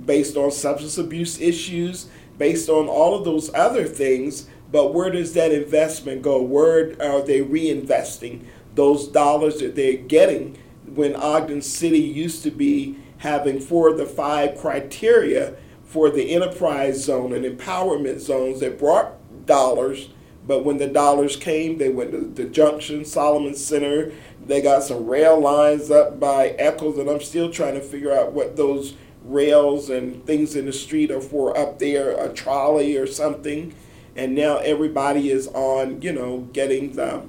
based 0.05 0.37
on 0.37 0.50
substance 0.50 0.99
abuse 0.99 1.40
issues, 1.40 2.09
based 2.37 2.69
on 2.69 2.87
all 2.87 3.14
of 3.14 3.25
those 3.25 3.52
other 3.55 3.87
things. 3.87 4.49
But 4.71 4.95
where 4.95 5.11
does 5.11 5.33
that 5.35 5.52
investment 5.52 6.23
go? 6.23 6.40
Where 6.43 6.95
are 7.02 7.23
they 7.23 7.40
reinvesting 7.40 8.45
those 8.75 9.09
dollars 9.09 9.61
that 9.61 9.75
they're 9.75 9.97
getting 9.97 10.59
when 10.87 11.17
Ogden 11.17 11.62
City 11.62 12.00
used 12.00 12.43
to 12.43 12.50
be 12.50 12.97
having 13.19 13.61
four 13.61 13.90
of 13.90 13.99
the 13.99 14.07
five 14.07 14.57
criteria 14.59 15.55
for 15.91 16.09
the 16.09 16.31
enterprise 16.33 17.03
zone 17.03 17.33
and 17.33 17.45
empowerment 17.45 18.21
zones 18.21 18.61
that 18.61 18.79
brought 18.79 19.13
dollars? 19.45 20.11
But 20.47 20.65
when 20.65 20.79
the 20.79 20.87
dollars 20.87 21.35
came, 21.35 21.79
they 21.79 21.89
went 21.89 22.13
to 22.13 22.21
the 22.21 22.45
Junction, 22.45 23.05
Salomon 23.05 23.57
Center. 23.57 24.13
They 24.45 24.63
got 24.63 24.85
some 24.85 25.07
rail 25.07 25.39
lines 25.39 25.91
up 25.91 26.21
by 26.21 26.51
Eccles, 26.51 26.97
and 26.97 27.11
I'm 27.11 27.21
still 27.21 27.51
trying 27.51 27.75
to 27.75 27.81
figure 27.81 28.13
out 28.13 28.33
what 28.33 28.57
those 28.57 28.95
rails 29.25 29.91
and 29.91 30.25
things 30.25 30.55
in 30.55 30.67
the 30.67 30.73
street 30.73 31.11
are 31.11 31.21
for 31.21 31.57
up 31.59 31.81
there, 31.81 32.13
a 32.13 32.33
trolley 32.33 32.97
or 32.97 33.07
something. 33.07 33.75
And 34.15 34.35
now 34.35 34.59
everybody 34.59 35.31
is 35.31 35.49
on, 35.49 36.03
you 36.03 36.13
know, 36.13 36.49
getting 36.53 36.93
the 36.93 37.23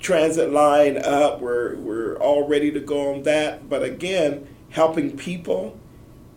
transit 0.00 0.50
line 0.50 0.96
up. 0.96 1.40
We're, 1.40 1.76
we're 1.76 2.16
all 2.16 2.48
ready 2.48 2.70
to 2.72 2.80
go 2.80 3.14
on 3.14 3.22
that. 3.24 3.68
But 3.68 3.82
again, 3.82 4.48
helping 4.70 5.16
people 5.16 5.78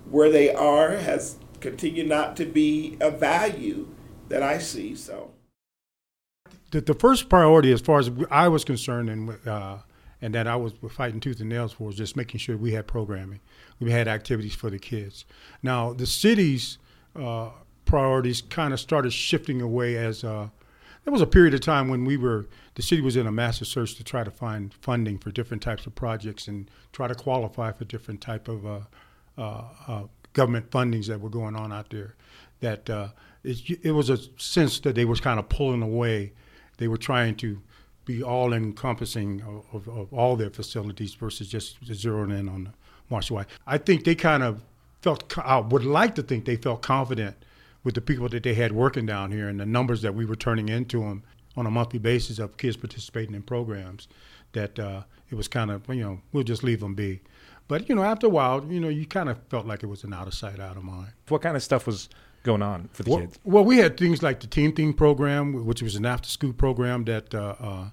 where 0.10 0.30
they 0.30 0.54
are 0.54 0.92
has 0.92 1.38
continued 1.66 2.08
not 2.08 2.38
to 2.38 2.46
be 2.46 2.96
a 3.02 3.10
value 3.10 3.88
that 4.30 4.44
I 4.44 4.60
see. 4.60 4.96
So 4.96 5.32
the, 6.70 6.82
the 6.82 6.94
first 6.94 7.28
priority, 7.28 7.72
as 7.72 7.82
far 7.82 7.98
as 8.00 8.12
I 8.30 8.48
was 8.50 8.64
concerned, 8.64 9.10
and 9.10 9.48
uh, 9.48 9.78
and 10.22 10.34
that 10.36 10.48
I 10.48 10.56
was 10.56 10.74
fighting 10.92 11.20
tooth 11.20 11.40
and 11.40 11.50
nails 11.50 11.74
for, 11.74 11.88
was 11.88 11.96
just 11.96 12.16
making 12.16 12.40
sure 12.40 12.56
we 12.56 12.74
had 12.74 12.86
programming, 12.86 13.40
we 13.80 13.92
had 13.92 14.08
activities 14.08 14.54
for 14.54 14.70
the 14.70 14.78
kids. 14.78 15.26
Now 15.64 15.92
the 15.92 16.06
city's 16.06 16.78
uh, 17.16 17.50
priorities 17.86 18.42
kind 18.42 18.72
of 18.72 18.80
started 18.80 19.12
shifting 19.12 19.60
away 19.60 19.98
as 19.98 20.24
uh, 20.24 20.50
there 21.04 21.12
was 21.12 21.22
a 21.22 21.28
period 21.28 21.56
of 21.56 21.62
time 21.62 21.88
when 21.88 22.06
we 22.06 22.16
were 22.16 22.46
the 22.76 22.84
city 22.84 23.02
was 23.02 23.16
in 23.16 23.26
a 23.26 23.32
massive 23.32 23.68
search 23.68 23.96
to 23.96 24.04
try 24.04 24.24
to 24.24 24.32
find 24.32 24.72
funding 24.74 25.18
for 25.18 25.32
different 25.32 25.64
types 25.64 25.88
of 25.88 25.96
projects 25.96 26.48
and 26.48 26.70
try 26.92 27.08
to 27.08 27.16
qualify 27.16 27.72
for 27.72 27.86
different 27.86 28.22
type 28.22 28.48
of 28.48 28.66
uh, 28.66 28.80
uh, 29.38 29.64
uh, 29.88 30.04
government 30.36 30.70
fundings 30.70 31.08
that 31.08 31.20
were 31.20 31.30
going 31.30 31.56
on 31.56 31.74
out 31.74 31.90
there. 31.90 32.14
That 32.60 32.88
it, 33.44 33.80
it 33.84 33.92
was 33.92 34.12
a 34.12 34.20
sense 34.38 34.80
that 34.82 34.94
they 34.94 35.06
was 35.06 35.20
kind 35.20 35.40
of 35.40 35.50
pulling 35.50 35.82
away 35.82 36.34
they 36.78 36.88
were 36.88 36.98
trying 36.98 37.36
to 37.36 37.62
be 38.06 38.22
all 38.22 38.54
encompassing 38.54 39.42
of, 39.42 39.88
of, 39.88 39.98
of, 39.98 40.14
all 40.14 40.36
their 40.36 40.50
facilities 40.50 41.14
versus 41.16 41.48
just 41.48 41.84
zeroing 41.84 42.38
in 42.38 42.48
on 42.48 42.66
the 42.66 42.74
Marshall 43.10 43.38
White. 43.38 43.48
I 43.66 43.78
think 43.78 44.04
they 44.04 44.16
kind 44.16 44.44
of 44.44 44.64
felt, 45.02 45.38
I 45.40 45.58
would 45.58 45.86
like 45.86 46.16
to 46.16 46.24
think 46.24 46.46
they 46.46 46.56
felt 46.56 46.82
confident 46.82 47.36
with 47.84 47.96
the 47.96 48.02
people 48.02 48.30
that 48.30 48.44
they 48.44 48.54
had 48.54 48.72
working 48.72 49.06
down 49.06 49.32
here 49.32 49.48
and 49.48 49.60
the 49.60 49.66
numbers 49.66 50.02
that 50.04 50.14
we 50.14 50.26
were 50.26 50.36
turning 50.36 50.70
into 50.70 51.02
them 51.02 51.24
on 51.56 51.66
a 51.66 51.72
monthly 51.72 52.00
basis 52.00 52.38
of 52.38 52.58
kids 52.58 52.78
participating 52.78 53.34
in 53.34 53.42
programs 53.42 54.08
that 54.52 54.78
uh, 54.80 55.02
it 55.30 55.36
was 55.36 55.48
kind 55.48 55.72
of, 55.72 55.88
you 55.90 56.04
know, 56.04 56.20
we'll 56.32 56.44
just 56.44 56.64
leave 56.64 56.80
them 56.80 56.94
be. 56.94 57.22
But, 57.68 57.90
you 57.90 57.96
know, 57.96 58.04
after 58.04 58.28
a 58.28 58.30
while, 58.30 58.64
you 58.70 58.80
know, 58.80 58.90
you 58.90 59.06
kind 59.06 59.30
of 59.30 59.40
felt 59.50 59.66
like 59.66 59.82
it 59.82 59.88
was 59.88 60.04
an 60.04 60.14
out 60.14 60.28
of 60.28 60.34
sight, 60.34 60.60
out 60.60 60.78
of 60.78 60.84
mind. 60.84 61.14
What 61.30 61.42
kind 61.42 61.56
of 61.56 61.64
stuff 61.64 61.88
was 61.88 62.10
going 62.44 62.62
on 62.62 62.90
for 62.94 63.04
the 63.04 63.10
well, 63.10 63.20
kids? 63.22 63.40
Well, 63.44 63.66
we 63.66 63.78
had 63.78 63.98
things 63.98 64.22
like 64.22 64.40
the 64.40 64.48
Team 64.48 64.72
Thing 64.72 64.94
program, 64.94 65.66
which 65.66 65.82
was 65.82 65.96
an 65.96 66.06
after 66.06 66.30
school 66.30 66.54
program 66.54 67.06
that 67.06 67.34
uh, 67.34 67.56
uh, 67.60 67.90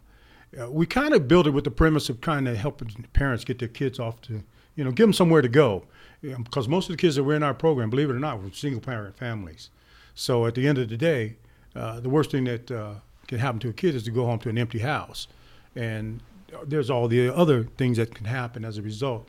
uh 0.60 0.70
we 0.70 0.84
kind 0.84 1.14
of 1.14 1.26
built 1.26 1.46
it 1.46 1.50
with 1.50 1.64
the 1.64 1.70
premise 1.70 2.10
of 2.10 2.20
kind 2.20 2.46
of 2.46 2.56
helping 2.56 2.88
parents 3.14 3.44
get 3.44 3.58
their 3.58 3.68
kids 3.68 3.98
off 3.98 4.20
to, 4.22 4.42
you 4.76 4.84
know, 4.84 4.90
give 4.90 5.04
them 5.04 5.14
somewhere 5.14 5.40
to 5.42 5.48
go. 5.48 5.84
Because 6.20 6.68
most 6.68 6.88
of 6.88 6.96
the 6.96 7.00
kids 7.00 7.16
that 7.16 7.24
were 7.24 7.34
in 7.34 7.42
our 7.42 7.54
program, 7.54 7.90
believe 7.90 8.10
it 8.10 8.12
or 8.12 8.20
not, 8.20 8.40
were 8.42 8.50
single 8.52 8.80
parent 8.80 9.16
families. 9.16 9.70
So 10.14 10.46
at 10.46 10.54
the 10.54 10.68
end 10.68 10.78
of 10.78 10.88
the 10.88 10.96
day, 10.96 11.36
uh, 11.74 11.98
the 11.98 12.08
worst 12.08 12.30
thing 12.30 12.44
that 12.44 12.70
uh, 12.70 12.94
can 13.26 13.38
happen 13.38 13.58
to 13.60 13.70
a 13.70 13.72
kid 13.72 13.94
is 13.94 14.02
to 14.04 14.10
go 14.10 14.26
home 14.26 14.38
to 14.40 14.48
an 14.50 14.58
empty 14.58 14.80
house. 14.80 15.26
And 15.74 16.22
there's 16.66 16.90
all 16.90 17.08
the 17.08 17.34
other 17.34 17.64
things 17.64 17.96
that 17.96 18.14
can 18.14 18.26
happen 18.26 18.64
as 18.64 18.78
a 18.78 18.82
result 18.82 19.28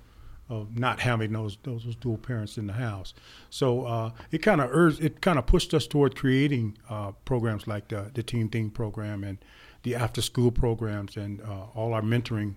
of 0.49 0.77
not 0.77 0.99
having 0.99 1.31
those 1.33 1.57
those, 1.63 1.95
dual 1.95 2.17
parents 2.17 2.57
in 2.57 2.67
the 2.67 2.73
house. 2.73 3.13
So 3.49 3.85
uh, 3.85 4.11
it 4.31 4.39
kind 4.39 4.61
of 4.61 4.69
urged, 4.71 5.03
it 5.03 5.21
kind 5.21 5.39
of 5.39 5.45
pushed 5.45 5.73
us 5.73 5.87
toward 5.87 6.15
creating 6.15 6.77
uh, 6.89 7.11
programs 7.25 7.67
like 7.67 7.87
the, 7.87 8.11
the 8.13 8.23
Team 8.23 8.49
Thing 8.49 8.69
program 8.69 9.23
and 9.23 9.37
the 9.83 9.95
after 9.95 10.21
school 10.21 10.51
programs 10.51 11.17
and 11.17 11.41
uh, 11.41 11.65
all 11.75 11.93
our 11.93 12.01
mentoring 12.01 12.55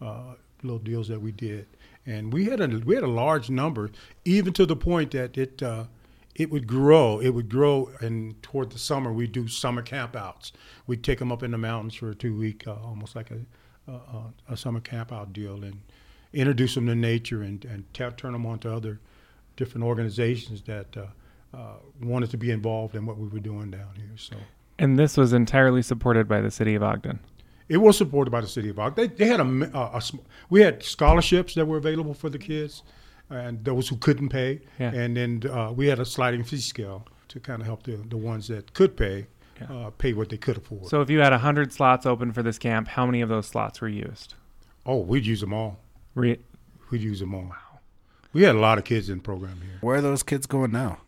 uh, 0.00 0.34
little 0.62 0.78
deals 0.78 1.08
that 1.08 1.20
we 1.20 1.32
did. 1.32 1.66
And 2.06 2.32
we 2.32 2.46
had 2.46 2.60
a 2.60 2.68
we 2.84 2.94
had 2.94 3.04
a 3.04 3.08
large 3.08 3.50
number, 3.50 3.90
even 4.24 4.52
to 4.54 4.66
the 4.66 4.76
point 4.76 5.10
that 5.12 5.36
it 5.36 5.62
uh, 5.62 5.84
it 6.34 6.50
would 6.50 6.66
grow. 6.66 7.20
It 7.20 7.30
would 7.30 7.48
grow, 7.50 7.90
and 8.00 8.40
toward 8.42 8.70
the 8.70 8.78
summer 8.78 9.12
we 9.12 9.26
do 9.26 9.48
summer 9.48 9.82
campouts. 9.82 10.52
We'd 10.86 11.04
take 11.04 11.18
them 11.18 11.30
up 11.32 11.42
in 11.42 11.50
the 11.50 11.58
mountains 11.58 11.94
for 11.94 12.10
a 12.10 12.14
two 12.14 12.36
week, 12.36 12.66
uh, 12.66 12.76
almost 12.82 13.14
like 13.14 13.30
a, 13.30 13.92
a, 13.92 14.52
a 14.52 14.56
summer 14.56 14.80
campout 14.80 15.32
deal, 15.32 15.62
and 15.64 15.80
introduce 16.32 16.74
them 16.74 16.86
to 16.86 16.94
nature 16.94 17.42
and, 17.42 17.64
and 17.64 17.92
t- 17.94 18.04
turn 18.16 18.32
them 18.32 18.46
on 18.46 18.58
to 18.60 18.72
other 18.72 19.00
different 19.56 19.84
organizations 19.84 20.62
that 20.62 20.96
uh, 20.96 21.06
uh, 21.56 21.74
wanted 22.02 22.30
to 22.30 22.36
be 22.36 22.50
involved 22.50 22.94
in 22.94 23.06
what 23.06 23.18
we 23.18 23.28
were 23.28 23.40
doing 23.40 23.70
down 23.70 23.94
here. 23.96 24.16
So, 24.16 24.36
and 24.78 24.98
this 24.98 25.16
was 25.16 25.32
entirely 25.32 25.82
supported 25.82 26.28
by 26.28 26.40
the 26.40 26.50
city 26.50 26.74
of 26.74 26.82
Ogden. 26.82 27.20
It 27.68 27.78
was 27.78 27.98
supported 27.98 28.30
by 28.30 28.40
the 28.40 28.48
city 28.48 28.70
of 28.70 28.78
Ogden. 28.78 29.08
They, 29.08 29.14
they 29.14 29.26
had 29.26 29.40
a, 29.40 29.70
a, 29.76 29.98
a, 29.98 30.02
we 30.48 30.60
had 30.62 30.82
scholarships 30.82 31.54
that 31.54 31.66
were 31.66 31.76
available 31.76 32.14
for 32.14 32.30
the 32.30 32.38
kids, 32.38 32.82
and 33.30 33.62
those 33.64 33.88
who 33.88 33.96
couldn't 33.96 34.30
pay, 34.30 34.60
yeah. 34.78 34.92
and 34.92 35.16
then 35.16 35.42
uh, 35.50 35.72
we 35.72 35.86
had 35.86 35.98
a 35.98 36.04
sliding 36.04 36.44
fee 36.44 36.58
scale 36.58 37.06
to 37.28 37.40
kind 37.40 37.60
of 37.60 37.66
help 37.66 37.82
the, 37.82 37.96
the 37.96 38.16
ones 38.16 38.48
that 38.48 38.72
could 38.72 38.96
pay 38.96 39.26
yeah. 39.60 39.76
uh, 39.76 39.90
pay 39.90 40.12
what 40.12 40.28
they 40.28 40.36
could 40.36 40.56
afford. 40.56 40.86
So, 40.86 41.00
if 41.00 41.10
you 41.10 41.20
had 41.20 41.32
hundred 41.32 41.72
slots 41.72 42.06
open 42.06 42.32
for 42.32 42.42
this 42.42 42.58
camp, 42.58 42.88
how 42.88 43.06
many 43.06 43.20
of 43.20 43.28
those 43.28 43.46
slots 43.46 43.80
were 43.80 43.88
used? 43.88 44.34
Oh, 44.86 44.98
we'd 44.98 45.26
use 45.26 45.40
them 45.40 45.52
all. 45.52 45.78
Re- 46.18 46.38
We'd 46.90 47.02
use 47.02 47.20
them 47.20 47.34
all. 47.34 47.42
Wow. 47.42 47.80
We 48.32 48.42
had 48.42 48.54
a 48.54 48.58
lot 48.58 48.78
of 48.78 48.84
kids 48.84 49.08
in 49.08 49.18
the 49.18 49.22
program 49.22 49.60
here. 49.62 49.78
Where 49.80 49.96
are 49.96 50.00
those 50.00 50.22
kids 50.22 50.46
going 50.46 50.72
now? 50.72 50.98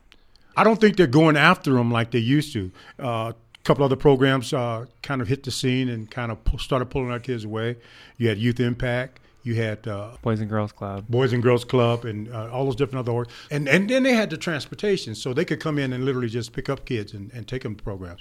I 0.56 0.64
don't 0.64 0.80
think 0.80 0.96
they're 0.96 1.06
going 1.06 1.36
after 1.36 1.72
them 1.72 1.90
like 1.90 2.10
they 2.10 2.18
used 2.18 2.52
to. 2.54 2.72
Uh, 2.98 3.32
a 3.32 3.34
couple 3.64 3.84
other 3.84 3.96
programs 3.96 4.52
uh, 4.52 4.86
kind 5.02 5.20
of 5.20 5.28
hit 5.28 5.44
the 5.44 5.50
scene 5.50 5.88
and 5.88 6.10
kind 6.10 6.32
of 6.32 6.38
started 6.58 6.86
pulling 6.86 7.10
our 7.10 7.20
kids 7.20 7.44
away. 7.44 7.76
You 8.16 8.28
had 8.28 8.38
Youth 8.38 8.60
Impact. 8.60 9.20
You 9.42 9.54
had 9.54 9.88
uh, 9.88 10.16
Boys 10.20 10.40
and 10.40 10.50
Girls 10.50 10.70
Club, 10.70 11.06
Boys 11.08 11.32
and 11.32 11.42
Girls 11.42 11.64
Club, 11.64 12.04
and 12.04 12.30
uh, 12.30 12.50
all 12.52 12.66
those 12.66 12.76
different 12.76 13.08
other 13.08 13.12
orgs. 13.16 13.30
And 13.50 13.68
and 13.68 13.88
then 13.88 14.02
they 14.02 14.12
had 14.12 14.28
the 14.28 14.36
transportation, 14.36 15.14
so 15.14 15.32
they 15.32 15.46
could 15.46 15.60
come 15.60 15.78
in 15.78 15.94
and 15.94 16.04
literally 16.04 16.28
just 16.28 16.52
pick 16.52 16.68
up 16.68 16.84
kids 16.84 17.14
and, 17.14 17.32
and 17.32 17.48
take 17.48 17.62
them 17.62 17.74
to 17.74 17.82
programs. 17.82 18.20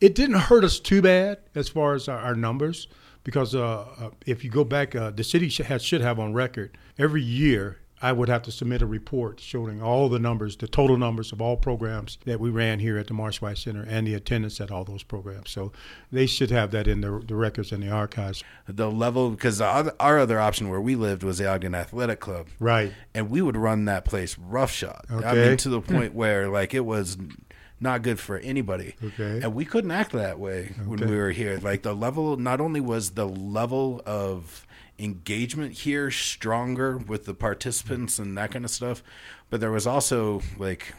It 0.00 0.14
didn't 0.14 0.36
hurt 0.36 0.64
us 0.64 0.78
too 0.78 1.00
bad 1.00 1.38
as 1.54 1.70
far 1.70 1.94
as 1.94 2.06
our, 2.06 2.18
our 2.18 2.34
numbers 2.34 2.88
because 3.28 3.54
uh, 3.54 3.84
uh, 3.98 4.10
if 4.24 4.42
you 4.42 4.48
go 4.48 4.64
back, 4.64 4.96
uh, 4.96 5.10
the 5.10 5.22
city 5.22 5.50
should 5.50 5.66
have, 5.66 5.82
should 5.82 6.00
have 6.00 6.18
on 6.18 6.32
record 6.32 6.78
every 6.98 7.22
year. 7.22 7.76
I 8.00 8.10
would 8.10 8.30
have 8.30 8.40
to 8.44 8.50
submit 8.50 8.80
a 8.80 8.86
report 8.86 9.38
showing 9.38 9.82
all 9.82 10.08
the 10.08 10.18
numbers, 10.18 10.56
the 10.56 10.66
total 10.66 10.96
numbers 10.96 11.30
of 11.30 11.42
all 11.42 11.58
programs 11.58 12.16
that 12.24 12.40
we 12.40 12.48
ran 12.48 12.78
here 12.78 12.96
at 12.96 13.06
the 13.06 13.12
Marsh 13.12 13.42
White 13.42 13.58
Center 13.58 13.84
and 13.86 14.06
the 14.06 14.14
attendance 14.14 14.62
at 14.62 14.70
all 14.70 14.84
those 14.84 15.02
programs. 15.02 15.50
So 15.50 15.72
they 16.10 16.24
should 16.24 16.50
have 16.50 16.70
that 16.70 16.88
in 16.88 17.02
the, 17.02 17.22
the 17.26 17.34
records 17.34 17.70
and 17.70 17.82
the 17.82 17.90
archives. 17.90 18.42
The 18.66 18.90
level, 18.90 19.32
because 19.32 19.60
our, 19.60 19.92
our 20.00 20.18
other 20.20 20.40
option 20.40 20.70
where 20.70 20.80
we 20.80 20.96
lived 20.96 21.22
was 21.22 21.36
the 21.36 21.50
Ogden 21.50 21.74
Athletic 21.74 22.20
Club. 22.20 22.46
Right. 22.58 22.94
And 23.12 23.28
we 23.28 23.42
would 23.42 23.58
run 23.58 23.84
that 23.84 24.06
place 24.06 24.38
roughshod. 24.38 25.04
Okay. 25.10 25.26
I 25.26 25.34
mean, 25.34 25.58
to 25.58 25.68
the 25.68 25.82
point 25.82 26.14
where, 26.14 26.48
like, 26.48 26.72
it 26.72 26.86
was 26.86 27.18
not 27.80 28.02
good 28.02 28.18
for 28.18 28.38
anybody. 28.38 28.94
Okay. 29.02 29.40
And 29.42 29.54
we 29.54 29.64
couldn't 29.64 29.90
act 29.90 30.12
that 30.12 30.38
way 30.38 30.72
when 30.84 30.98
we 31.08 31.16
were 31.16 31.30
here. 31.30 31.58
Like 31.62 31.82
the 31.82 31.94
level, 31.94 32.36
not 32.36 32.60
only 32.60 32.80
was 32.80 33.10
the 33.10 33.26
level 33.26 34.02
of 34.04 34.66
engagement 34.98 35.72
here 35.72 36.10
stronger 36.10 36.96
with 36.98 37.24
the 37.24 37.34
participants 37.34 38.18
and 38.18 38.36
that 38.36 38.50
kind 38.50 38.64
of 38.64 38.70
stuff, 38.70 39.02
but 39.50 39.60
there 39.60 39.70
was 39.70 39.86
also 39.86 40.42
like 40.58 40.92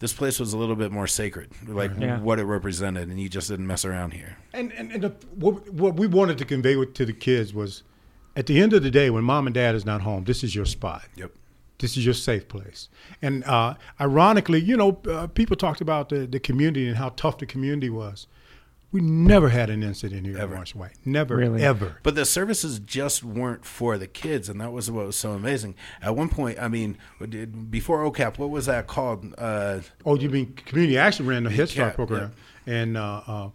this 0.00 0.12
place 0.12 0.40
was 0.40 0.52
a 0.52 0.58
little 0.58 0.74
bit 0.74 0.90
more 0.90 1.06
sacred, 1.06 1.50
like 1.68 1.92
Yeah. 1.98 2.18
what 2.18 2.38
it 2.40 2.44
represented, 2.44 3.08
and 3.08 3.20
you 3.20 3.28
just 3.28 3.48
didn't 3.48 3.66
mess 3.66 3.84
around 3.84 4.12
here. 4.12 4.36
And 4.52 4.72
and, 4.72 4.90
and 4.90 5.02
the, 5.04 5.08
what, 5.36 5.68
what 5.72 5.94
we 5.94 6.06
wanted 6.08 6.36
to 6.38 6.44
convey 6.44 6.74
with, 6.76 6.94
to 6.94 7.06
the 7.06 7.12
kids 7.12 7.54
was, 7.54 7.84
at 8.34 8.46
the 8.46 8.60
end 8.60 8.72
of 8.72 8.82
the 8.82 8.90
day, 8.90 9.08
when 9.08 9.22
mom 9.22 9.46
and 9.46 9.54
dad 9.54 9.76
is 9.76 9.86
not 9.86 10.00
home, 10.02 10.24
this 10.24 10.42
is 10.42 10.54
your 10.54 10.64
spot. 10.66 11.04
Yep. 11.14 11.30
This 11.84 11.98
is 11.98 12.04
your 12.06 12.14
safe 12.14 12.48
place. 12.48 12.88
And 13.20 13.44
uh, 13.44 13.74
ironically, 14.00 14.58
you 14.58 14.74
know, 14.74 15.02
uh, 15.06 15.26
people 15.26 15.54
talked 15.54 15.82
about 15.82 16.08
the, 16.08 16.26
the 16.26 16.40
community 16.40 16.88
and 16.88 16.96
how 16.96 17.10
tough 17.10 17.36
the 17.36 17.44
community 17.44 17.90
was. 17.90 18.26
We 18.90 19.02
never 19.02 19.50
had 19.50 19.68
an 19.68 19.82
incident 19.82 20.24
here 20.24 20.38
Ever. 20.38 20.54
at 20.54 20.56
Marshall 20.56 20.80
White. 20.80 20.92
Never, 21.04 21.36
Really? 21.36 21.62
ever. 21.62 21.98
But 22.02 22.14
the 22.14 22.24
services 22.24 22.78
just 22.78 23.22
weren't 23.22 23.66
for 23.66 23.98
the 23.98 24.06
kids, 24.06 24.48
and 24.48 24.58
that 24.62 24.72
was 24.72 24.90
what 24.90 25.04
was 25.04 25.16
so 25.16 25.32
amazing. 25.32 25.74
At 26.00 26.16
one 26.16 26.30
point, 26.30 26.58
I 26.58 26.68
mean, 26.68 26.96
before 27.68 28.02
OWCAP, 28.10 28.38
what 28.38 28.48
was 28.48 28.64
that 28.64 28.86
called? 28.86 29.34
Uh, 29.36 29.80
Oh, 30.06 30.14
you 30.16 30.30
mean 30.30 30.54
Community 30.54 30.96
Action 30.96 31.26
ran 31.26 31.44
the 31.44 31.50
Head 31.50 31.68
Start 31.68 31.92
Yeah, 31.92 31.96
program, 31.96 32.32
and 32.66 32.96
uh, 32.96 33.20
uh, 33.26 33.48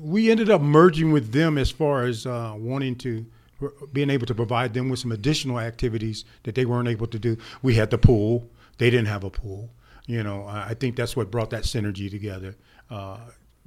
we 0.00 0.30
ended 0.30 0.48
up 0.48 0.62
merging 0.62 1.12
with 1.12 1.32
them 1.32 1.58
as 1.58 1.70
far 1.70 2.04
as 2.04 2.24
uh, 2.24 2.54
wanting 2.56 2.96
to 2.96 3.26
being 3.92 4.10
able 4.10 4.26
to 4.26 4.34
provide 4.34 4.74
them 4.74 4.88
with 4.88 5.00
some 5.00 5.12
additional 5.12 5.58
activities 5.58 6.24
that 6.44 6.54
they 6.54 6.64
weren't 6.64 6.88
able 6.88 7.06
to 7.08 7.18
do. 7.18 7.36
We 7.62 7.74
had 7.74 7.90
the 7.90 7.98
pool; 7.98 8.48
they 8.78 8.90
didn't 8.90 9.08
have 9.08 9.24
a 9.24 9.30
pool. 9.30 9.70
You 10.06 10.22
know, 10.22 10.46
I 10.46 10.74
think 10.74 10.96
that's 10.96 11.16
what 11.16 11.30
brought 11.30 11.50
that 11.50 11.64
synergy 11.64 12.10
together. 12.10 12.56
Uh, 12.90 13.18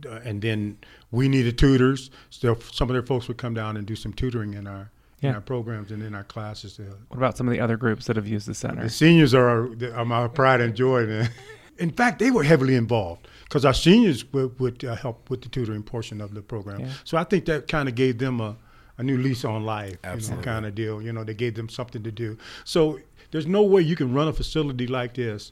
uh, 0.06 0.20
and 0.24 0.42
then 0.42 0.78
we 1.12 1.28
needed 1.28 1.58
tutors. 1.58 2.10
So 2.32 2.58
some 2.72 2.90
of 2.90 2.94
their 2.94 3.04
folks 3.04 3.28
would 3.28 3.38
come 3.38 3.54
down 3.54 3.78
and 3.78 3.86
do 3.86 3.96
some 3.96 4.14
tutoring 4.14 4.56
in 4.56 4.66
our 4.68 4.92
in 5.22 5.36
our 5.36 5.42
programs 5.42 5.92
and 5.92 6.02
in 6.02 6.16
our 6.16 6.24
classes. 6.24 6.80
What 6.80 7.18
about 7.18 7.38
some 7.38 7.48
of 7.48 7.54
the 7.54 7.60
other 7.60 7.78
groups 7.78 8.08
that 8.08 8.16
have 8.16 8.28
used 8.28 8.48
the 8.48 8.56
center? 8.56 8.82
the 8.82 8.90
seniors 8.90 9.36
are, 9.36 9.70
are 9.94 10.06
my 10.06 10.28
pride 10.28 10.62
and 10.62 10.76
joy. 10.76 11.06
Man. 11.06 11.30
In 11.78 11.92
fact, 11.92 12.18
they 12.18 12.32
were 12.32 12.44
heavily 12.44 12.76
involved 12.76 13.28
because 13.44 13.64
our 13.64 13.74
seniors 13.74 14.26
would, 14.34 14.60
would 14.60 14.84
uh, 14.84 14.96
help 14.96 15.30
with 15.30 15.42
the 15.42 15.50
tutoring 15.50 15.84
portion 15.84 16.22
of 16.22 16.34
the 16.34 16.42
program. 16.42 16.82
Yeah. 16.82 16.90
So 17.04 17.18
I 17.18 17.24
think 17.24 17.46
that 17.46 17.68
kind 17.68 17.88
of 17.88 17.94
gave 17.96 18.18
them 18.18 18.42
a, 18.42 18.56
a 19.02 19.04
new 19.04 19.18
lease 19.18 19.44
on 19.44 19.66
life, 19.66 19.98
Absolutely. 20.04 20.32
you 20.32 20.46
know, 20.46 20.52
kind 20.54 20.66
of 20.68 20.76
deal. 20.76 21.02
You 21.02 21.12
know, 21.12 21.24
they 21.24 21.34
gave 21.34 21.56
them 21.56 21.68
something 21.70 22.04
to 22.04 22.12
do. 22.12 22.38
So 22.64 23.00
there's 23.32 23.48
no 23.48 23.64
way 23.64 23.82
you 23.82 23.96
can 23.96 24.14
run 24.14 24.28
a 24.28 24.34
facility 24.34 24.88
like 24.88 25.14
this 25.16 25.52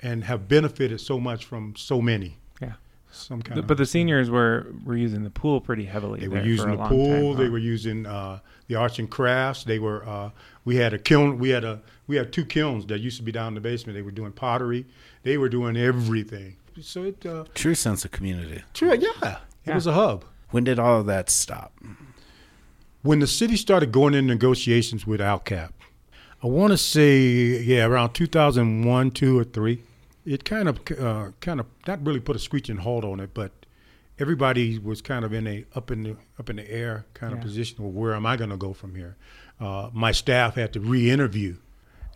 and 0.00 0.24
have 0.24 0.48
benefited 0.48 1.00
so 1.00 1.20
much 1.20 1.44
from 1.44 1.74
so 1.76 2.00
many. 2.00 2.38
Yeah. 2.60 2.72
Some 3.12 3.42
kind 3.42 3.56
The- 3.56 3.60
of, 3.60 3.66
but 3.66 3.76
the 3.76 3.86
seniors 3.86 4.28
were 4.30 4.66
were 4.84 4.96
using 4.96 5.24
the 5.24 5.30
pool 5.30 5.60
pretty 5.60 5.84
heavily. 5.84 6.20
they 6.20 6.26
there 6.26 6.40
were 6.40 6.46
using 6.46 6.66
for 6.66 6.72
a 6.74 6.76
the 6.78 6.88
pool. 6.88 7.34
time, 7.34 7.42
They 7.44 7.48
were 7.50 7.58
using 7.74 8.06
uh, 8.06 8.40
the 8.68 8.74
arts 8.76 8.98
and 8.98 9.08
crafts. 9.10 9.64
They 9.64 9.78
were. 9.78 10.00
Uh, 10.08 10.30
we 10.64 10.76
had 10.76 10.92
a 10.94 10.98
kiln. 10.98 11.38
We 11.38 11.50
had 11.50 11.64
a. 11.64 11.80
We 12.08 12.16
had 12.16 12.32
two 12.32 12.44
kilns 12.44 12.86
that 12.86 13.00
used 13.00 13.16
to 13.18 13.22
be 13.22 13.32
down 13.32 13.48
in 13.48 13.54
the 13.54 13.60
basement. 13.60 13.94
They 13.96 14.02
were 14.02 14.10
doing 14.20 14.32
pottery. 14.32 14.86
They 15.22 15.36
were 15.38 15.48
doing 15.48 15.76
everything. 15.76 16.56
So 16.80 17.04
it. 17.04 17.24
Uh, 17.26 17.44
true 17.54 17.74
sense 17.74 18.04
of 18.04 18.10
community. 18.10 18.62
True. 18.74 18.88
yeah, 18.94 18.96
it 19.22 19.38
Yeah. 19.66 19.74
was 19.74 19.86
a 19.86 19.92
hub. 19.92 20.24
When 20.50 20.64
did 20.64 20.78
all 20.78 21.00
of 21.00 21.06
that 21.06 21.28
stop? 21.30 21.72
When 23.06 23.20
the 23.20 23.28
city 23.28 23.56
started 23.56 23.92
going 23.92 24.14
in 24.14 24.26
negotiations 24.26 25.06
with 25.06 25.20
OWCAP, 25.20 25.70
I 26.42 26.46
want 26.48 26.72
to 26.72 26.76
say 26.76 27.18
yeah 27.62 27.84
around 27.84 28.14
2001, 28.14 29.12
two 29.12 29.38
or 29.38 29.44
three. 29.44 29.84
It 30.24 30.44
kind 30.44 30.68
of 30.68 30.80
uh, 30.98 31.30
kind 31.40 31.60
of 31.60 31.66
not 31.86 32.04
really 32.04 32.18
put 32.18 32.34
a 32.34 32.40
screeching 32.40 32.78
halt 32.78 33.04
on 33.04 33.20
it, 33.20 33.32
but 33.32 33.52
everybody 34.18 34.80
was 34.80 35.02
kind 35.02 35.24
of 35.24 35.32
in 35.32 35.46
a 35.46 35.64
up 35.76 35.92
in 35.92 36.02
the 36.02 36.16
up 36.36 36.50
in 36.50 36.56
the 36.56 36.68
air 36.68 37.06
kind 37.14 37.32
of 37.32 37.40
position. 37.40 37.76
Well, 37.78 37.92
where 37.92 38.12
am 38.12 38.26
I 38.26 38.36
going 38.36 38.50
to 38.50 38.56
go 38.56 38.72
from 38.72 38.96
here? 38.96 39.14
Uh, 39.60 39.88
my 39.92 40.10
staff 40.10 40.56
had 40.56 40.72
to 40.72 40.80
re-interview, 40.80 41.58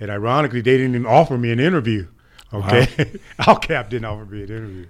and 0.00 0.10
ironically, 0.10 0.60
they 0.60 0.76
didn't 0.76 0.96
even 0.96 1.06
offer 1.06 1.38
me 1.38 1.52
an 1.52 1.60
interview. 1.60 2.08
Okay, 2.52 2.86
OWCAP 3.38 3.90
didn't 3.90 4.06
offer 4.06 4.26
me 4.26 4.42
an 4.42 4.48
interview. 4.48 4.86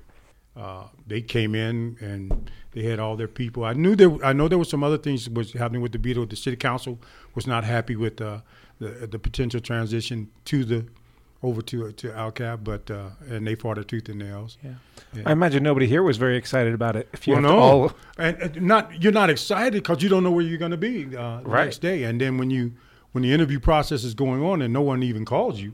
Uh, 0.57 0.85
they 1.07 1.21
came 1.21 1.55
in 1.55 1.97
and 2.01 2.51
they 2.73 2.83
had 2.83 2.99
all 2.99 3.17
their 3.17 3.29
people. 3.29 3.65
I 3.65 3.73
knew 3.73 3.95
there. 3.95 4.13
I 4.25 4.33
know 4.33 4.49
there 4.49 4.59
were 4.59 4.65
some 4.65 4.83
other 4.83 4.99
things 4.99 5.25
that 5.25 5.35
was 5.35 5.53
happening 5.53 5.81
with 5.81 5.93
the 5.93 5.99
Beetle. 5.99 6.27
The 6.27 6.37
city 6.37 6.57
council 6.57 6.99
was 7.35 7.47
not 7.47 7.65
happy 7.65 7.97
with 7.97 8.21
uh, 8.21 8.41
the 8.79 9.07
the 9.07 9.19
potential 9.19 9.61
transition 9.61 10.29
to 10.47 10.65
the 10.65 10.87
over 11.43 11.63
to 11.63 11.93
to 11.93 12.09
OWCAP, 12.09 12.65
but 12.65 12.91
uh, 12.91 13.11
and 13.29 13.47
they 13.47 13.55
fought 13.55 13.79
a 13.79 13.85
tooth 13.85 14.09
and 14.09 14.19
nails. 14.19 14.59
Yeah. 14.63 15.23
I 15.27 15.33
imagine 15.33 15.63
nobody 15.63 15.87
here 15.87 16.03
was 16.03 16.17
very 16.17 16.37
excited 16.37 16.75
about 16.75 16.97
it. 16.97 17.09
If 17.13 17.27
you 17.27 17.35
well, 17.35 17.43
no, 17.43 17.59
all... 17.59 17.93
and, 18.19 18.37
and, 18.39 18.63
not 18.63 19.03
you're 19.03 19.13
not 19.13 19.31
excited 19.31 19.83
because 19.83 20.03
you 20.03 20.09
don't 20.09 20.23
know 20.23 20.31
where 20.31 20.45
you're 20.45 20.59
going 20.59 20.71
to 20.73 20.77
be 20.77 21.17
uh, 21.17 21.41
the 21.41 21.49
Right. 21.49 21.65
next 21.65 21.79
day, 21.79 22.05
and 22.05 22.21
then 22.21 22.39
when 22.39 22.51
you 22.51 22.73
when 23.13 23.23
the 23.23 23.33
interview 23.33 23.59
process 23.59 24.05
is 24.05 24.15
going 24.15 24.43
on 24.43 24.63
and 24.63 24.73
no 24.73 24.83
one 24.83 25.03
even 25.03 25.25
calls 25.25 25.61
you, 25.61 25.73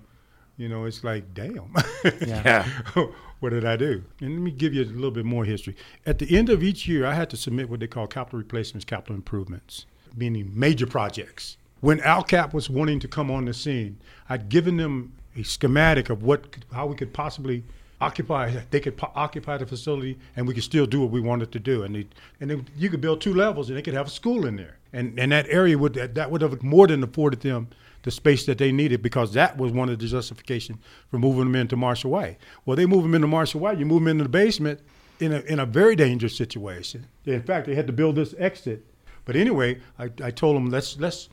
you 0.57 0.69
know 0.69 0.85
it's 0.85 1.03
like 1.03 1.35
damn. 1.35 1.73
yeah. 2.21 2.69
what 3.47 3.53
did 3.53 3.65
I 3.65 3.77
do? 3.77 4.03
And 4.21 4.33
let 4.33 4.43
me 4.43 4.51
give 4.51 4.75
you 4.75 4.83
a 4.83 4.87
little 4.87 5.13
bit 5.13 5.25
more 5.25 5.45
history. 5.45 5.77
At 6.05 6.19
the 6.19 6.37
end 6.37 6.51
of 6.51 6.65
each 6.65 6.89
year, 6.89 7.07
I 7.07 7.15
had 7.15 7.31
to 7.31 7.37
submit 7.37 7.71
what 7.71 7.79
they 7.79 7.87
call 7.87 8.09
capital 8.09 8.41
replacements, 8.41 8.85
capital 8.85 9.15
improvements, 9.15 9.87
meaning 10.17 10.51
major 10.53 10.85
projects. 10.85 11.57
When 11.81 12.01
OWCAP 12.01 12.53
was 12.53 12.69
wanting 12.69 12.99
to 12.99 13.07
come 13.07 13.31
on 13.31 13.45
the 13.45 13.55
scene, 13.55 13.99
I'd 14.29 14.49
given 14.49 14.79
them 14.79 15.13
a 15.37 15.45
schematic 15.45 16.11
of 16.11 16.25
what, 16.25 16.57
how 16.73 16.87
we 16.87 16.97
could 16.97 17.13
possibly 17.13 17.63
occupy. 18.01 18.51
They 18.73 18.81
could 18.81 18.97
po- 18.97 19.13
occupy 19.15 19.59
the 19.59 19.67
facility, 19.67 20.19
and 20.35 20.49
we 20.49 20.53
could 20.53 20.65
still 20.65 20.87
do 20.87 21.01
what 21.01 21.13
we 21.13 21.21
wanted 21.21 21.53
to 21.53 21.61
do. 21.61 21.85
And 21.85 21.95
they, 21.95 22.09
and 22.41 22.51
they, 22.51 22.61
you 22.77 22.91
could 22.91 23.01
build 23.01 23.21
two 23.21 23.33
levels, 23.33 23.69
and 23.69 23.79
they 23.79 23.83
could 23.83 23.95
have 23.95 24.09
a 24.09 24.11
school 24.11 24.45
in 24.45 24.57
there. 24.57 24.79
And 24.93 25.17
and 25.21 25.31
that 25.31 25.47
area 25.51 25.79
would 25.79 25.95
that, 25.95 26.17
that 26.17 26.33
would 26.33 26.41
have 26.43 26.65
more 26.65 26.89
than 26.89 27.05
afforded 27.05 27.43
them 27.43 27.69
the 28.07 28.13
space 28.13 28.47
that 28.47 28.57
they 28.57 28.71
needed 28.71 29.03
because 29.03 29.33
that 29.33 29.59
was 29.59 29.73
one 29.73 29.89
of 29.89 29.99
the 29.99 30.07
justification 30.07 30.79
for 31.11 31.19
moving 31.19 31.41
them 31.41 31.57
into 31.57 31.75
Marshall 31.75 32.13
White. 32.13 32.39
Well, 32.65 32.77
they 32.77 32.87
move 32.87 33.03
them 33.03 33.17
into 33.17 33.27
Marshall 33.27 33.61
White. 33.61 33.81
You 33.81 33.85
move 33.85 34.01
them 34.01 34.07
into 34.07 34.23
the 34.23 34.31
basement 34.31 34.79
in 35.19 35.33
a 35.33 35.41
in 35.41 35.59
a 35.59 35.67
very 35.67 35.97
dangerous 35.97 36.37
situation. 36.37 37.09
In 37.25 37.43
fact, 37.43 37.67
they 37.67 37.75
had 37.75 37.89
to 37.89 37.93
build 37.93 38.15
this 38.15 38.33
exit. 38.39 38.87
But 39.25 39.35
anyway, 39.35 39.81
I, 39.99 40.11
I 40.23 40.31
told 40.31 40.55
them 40.55 40.71
let's 40.71 41.01
let's 41.01 41.29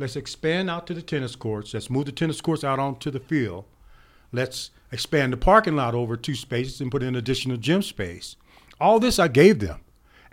let's 0.00 0.16
expand 0.16 0.68
out 0.68 0.88
to 0.88 0.94
the 0.94 1.02
tennis 1.02 1.36
courts. 1.36 1.72
Let's 1.72 1.88
move 1.88 2.06
the 2.06 2.12
tennis 2.12 2.40
courts 2.40 2.64
out 2.64 2.80
onto 2.80 3.12
the 3.12 3.20
field. 3.20 3.64
Let's 4.32 4.72
expand 4.90 5.32
the 5.32 5.36
parking 5.36 5.76
lot 5.76 5.94
over 5.94 6.16
two 6.16 6.34
spaces 6.34 6.80
and 6.80 6.90
put 6.90 7.04
in 7.04 7.14
additional 7.14 7.58
gym 7.58 7.80
space. 7.80 8.34
All 8.80 8.98
this 8.98 9.20
I 9.20 9.28
gave 9.28 9.60
them. 9.60 9.82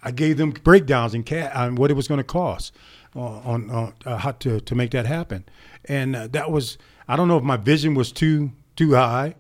I 0.02 0.10
gave 0.10 0.38
them 0.38 0.50
breakdowns 0.50 1.14
and 1.14 1.24
ca- 1.24 1.52
on 1.54 1.76
what 1.76 1.92
it 1.92 1.96
was 1.96 2.08
going 2.08 2.20
to 2.20 2.24
cost 2.24 2.76
uh, 3.16 3.20
on, 3.20 3.70
on 3.70 3.94
uh, 4.06 4.18
how 4.18 4.32
to, 4.32 4.60
to 4.60 4.76
make 4.76 4.92
that 4.92 5.06
happen. 5.06 5.46
And 5.88 6.16
uh, 6.16 6.28
that 6.28 6.52
was 6.52 6.78
I 7.08 7.16
don't 7.16 7.28
know 7.28 7.38
if 7.38 7.44
my 7.44 7.58
vision 7.58 7.94
was 7.94 8.12
too 8.12 8.52
too 8.76 8.96
high. 8.96 9.36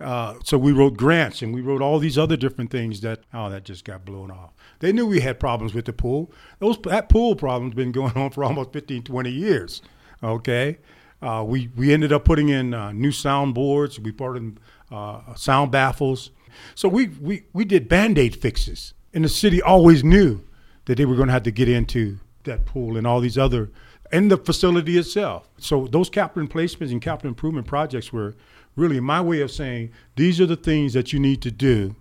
Uh, 0.00 0.34
so 0.42 0.56
we 0.56 0.72
wrote 0.72 0.96
grants 0.96 1.42
and 1.42 1.54
we 1.54 1.60
wrote 1.60 1.82
all 1.82 1.98
these 1.98 2.16
other 2.16 2.36
different 2.36 2.70
things 2.70 3.02
that 3.02 3.20
oh 3.34 3.50
that 3.50 3.64
just 3.64 3.84
got 3.84 4.04
blown 4.04 4.30
off. 4.30 4.52
They 4.78 4.92
knew 4.92 5.06
we 5.06 5.20
had 5.20 5.38
problems 5.38 5.74
with 5.74 5.84
the 5.84 5.92
pool. 5.92 6.32
Those 6.58 6.78
that 6.84 7.08
pool 7.08 7.36
problem's 7.36 7.74
been 7.74 7.92
going 8.00 8.14
on 8.14 8.30
for 8.30 8.44
almost 8.44 8.72
15, 8.72 9.02
20 9.02 9.30
years. 9.30 9.82
Okay, 10.22 10.78
uh, 11.22 11.44
we 11.46 11.68
we 11.76 11.92
ended 11.92 12.12
up 12.12 12.24
putting 12.24 12.48
in 12.48 12.72
uh, 12.72 12.92
new 12.92 13.12
sound 13.12 13.54
boards. 13.54 14.00
We 14.00 14.10
brought 14.10 14.36
in 14.36 14.58
uh, 14.90 15.34
sound 15.34 15.70
baffles. 15.70 16.30
So 16.74 16.88
we 16.88 17.08
we 17.08 17.44
we 17.52 17.64
did 17.64 17.88
band 17.88 18.18
aid 18.18 18.36
fixes, 18.36 18.94
and 19.12 19.24
the 19.24 19.28
city 19.28 19.60
always 19.60 20.02
knew 20.02 20.42
that 20.86 20.96
they 20.96 21.04
were 21.04 21.14
going 21.14 21.28
to 21.28 21.32
have 21.32 21.42
to 21.44 21.50
get 21.50 21.68
into 21.68 22.18
that 22.44 22.64
pool 22.64 22.96
and 22.96 23.06
all 23.06 23.20
these 23.20 23.38
other 23.38 23.70
and 24.12 24.30
the 24.30 24.36
facility 24.36 24.98
itself. 24.98 25.48
So 25.58 25.86
those 25.86 26.10
capital 26.10 26.42
replacements 26.42 26.92
and 26.92 27.00
capital 27.00 27.28
improvement 27.28 27.66
projects 27.66 28.12
were 28.12 28.34
really 28.76 29.00
my 29.00 29.20
way 29.20 29.40
of 29.40 29.50
saying 29.50 29.92
these 30.16 30.40
are 30.40 30.46
the 30.46 30.56
things 30.56 30.92
that 30.92 31.12
you 31.12 31.18
need 31.18 31.42
to 31.42 31.50
do 31.50 31.94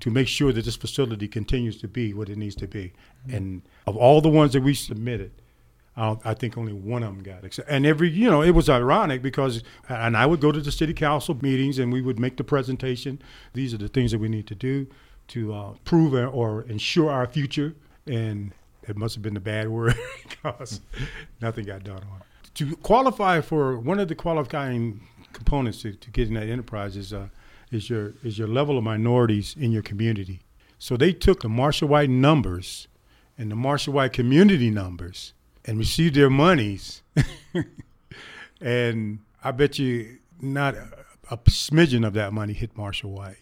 to 0.00 0.10
make 0.10 0.28
sure 0.28 0.52
that 0.52 0.64
this 0.64 0.76
facility 0.76 1.28
continues 1.28 1.80
to 1.80 1.88
be 1.88 2.12
what 2.12 2.28
it 2.28 2.36
needs 2.36 2.54
to 2.56 2.66
be. 2.66 2.92
And 3.32 3.62
of 3.86 3.96
all 3.96 4.20
the 4.20 4.28
ones 4.28 4.52
that 4.52 4.62
we 4.62 4.74
submitted, 4.74 5.30
I, 5.96 6.16
I 6.24 6.34
think 6.34 6.58
only 6.58 6.72
one 6.72 7.02
of 7.02 7.14
them 7.14 7.22
got 7.22 7.44
accepted. 7.44 7.72
And 7.72 7.86
every, 7.86 8.10
you 8.10 8.28
know, 8.28 8.42
it 8.42 8.50
was 8.50 8.68
ironic 8.68 9.22
because, 9.22 9.62
and 9.88 10.16
I 10.16 10.26
would 10.26 10.40
go 10.40 10.50
to 10.50 10.60
the 10.60 10.72
city 10.72 10.92
council 10.92 11.38
meetings 11.40 11.78
and 11.78 11.92
we 11.92 12.02
would 12.02 12.18
make 12.18 12.36
the 12.36 12.44
presentation. 12.44 13.22
These 13.52 13.72
are 13.72 13.78
the 13.78 13.88
things 13.88 14.10
that 14.10 14.18
we 14.18 14.28
need 14.28 14.46
to 14.48 14.54
do 14.54 14.88
to 15.28 15.54
uh, 15.54 15.74
prove 15.84 16.14
or 16.14 16.62
ensure 16.62 17.10
our 17.10 17.26
future. 17.26 17.74
And 18.06 18.52
it 18.88 18.96
must 18.96 19.14
have 19.14 19.22
been 19.22 19.34
the 19.34 19.40
bad 19.40 19.68
word 19.68 19.96
because 20.28 20.80
nothing 21.40 21.64
got 21.64 21.84
done 21.84 21.96
on 21.96 22.20
it. 22.20 22.54
To 22.54 22.76
qualify 22.76 23.40
for 23.40 23.78
one 23.78 23.98
of 23.98 24.08
the 24.08 24.14
qualifying 24.14 25.00
components 25.32 25.82
to, 25.82 25.92
to 25.92 26.10
getting 26.10 26.34
that 26.34 26.48
enterprise 26.48 26.96
is, 26.96 27.12
uh, 27.12 27.28
is, 27.70 27.90
your, 27.90 28.14
is 28.22 28.38
your 28.38 28.48
level 28.48 28.78
of 28.78 28.84
minorities 28.84 29.56
in 29.58 29.72
your 29.72 29.82
community. 29.82 30.40
So 30.78 30.96
they 30.96 31.12
took 31.12 31.40
the 31.40 31.48
Marshall 31.48 31.88
White 31.88 32.10
numbers 32.10 32.88
and 33.36 33.50
the 33.50 33.56
Marshall 33.56 33.94
White 33.94 34.12
community 34.12 34.70
numbers 34.70 35.32
and 35.64 35.78
received 35.78 36.14
their 36.14 36.30
monies. 36.30 37.02
and 38.60 39.18
I 39.42 39.50
bet 39.50 39.78
you 39.78 40.18
not 40.40 40.74
a, 40.74 40.88
a 41.30 41.38
smidgen 41.38 42.06
of 42.06 42.12
that 42.14 42.32
money 42.32 42.52
hit 42.52 42.76
Marshall 42.76 43.10
White. 43.10 43.38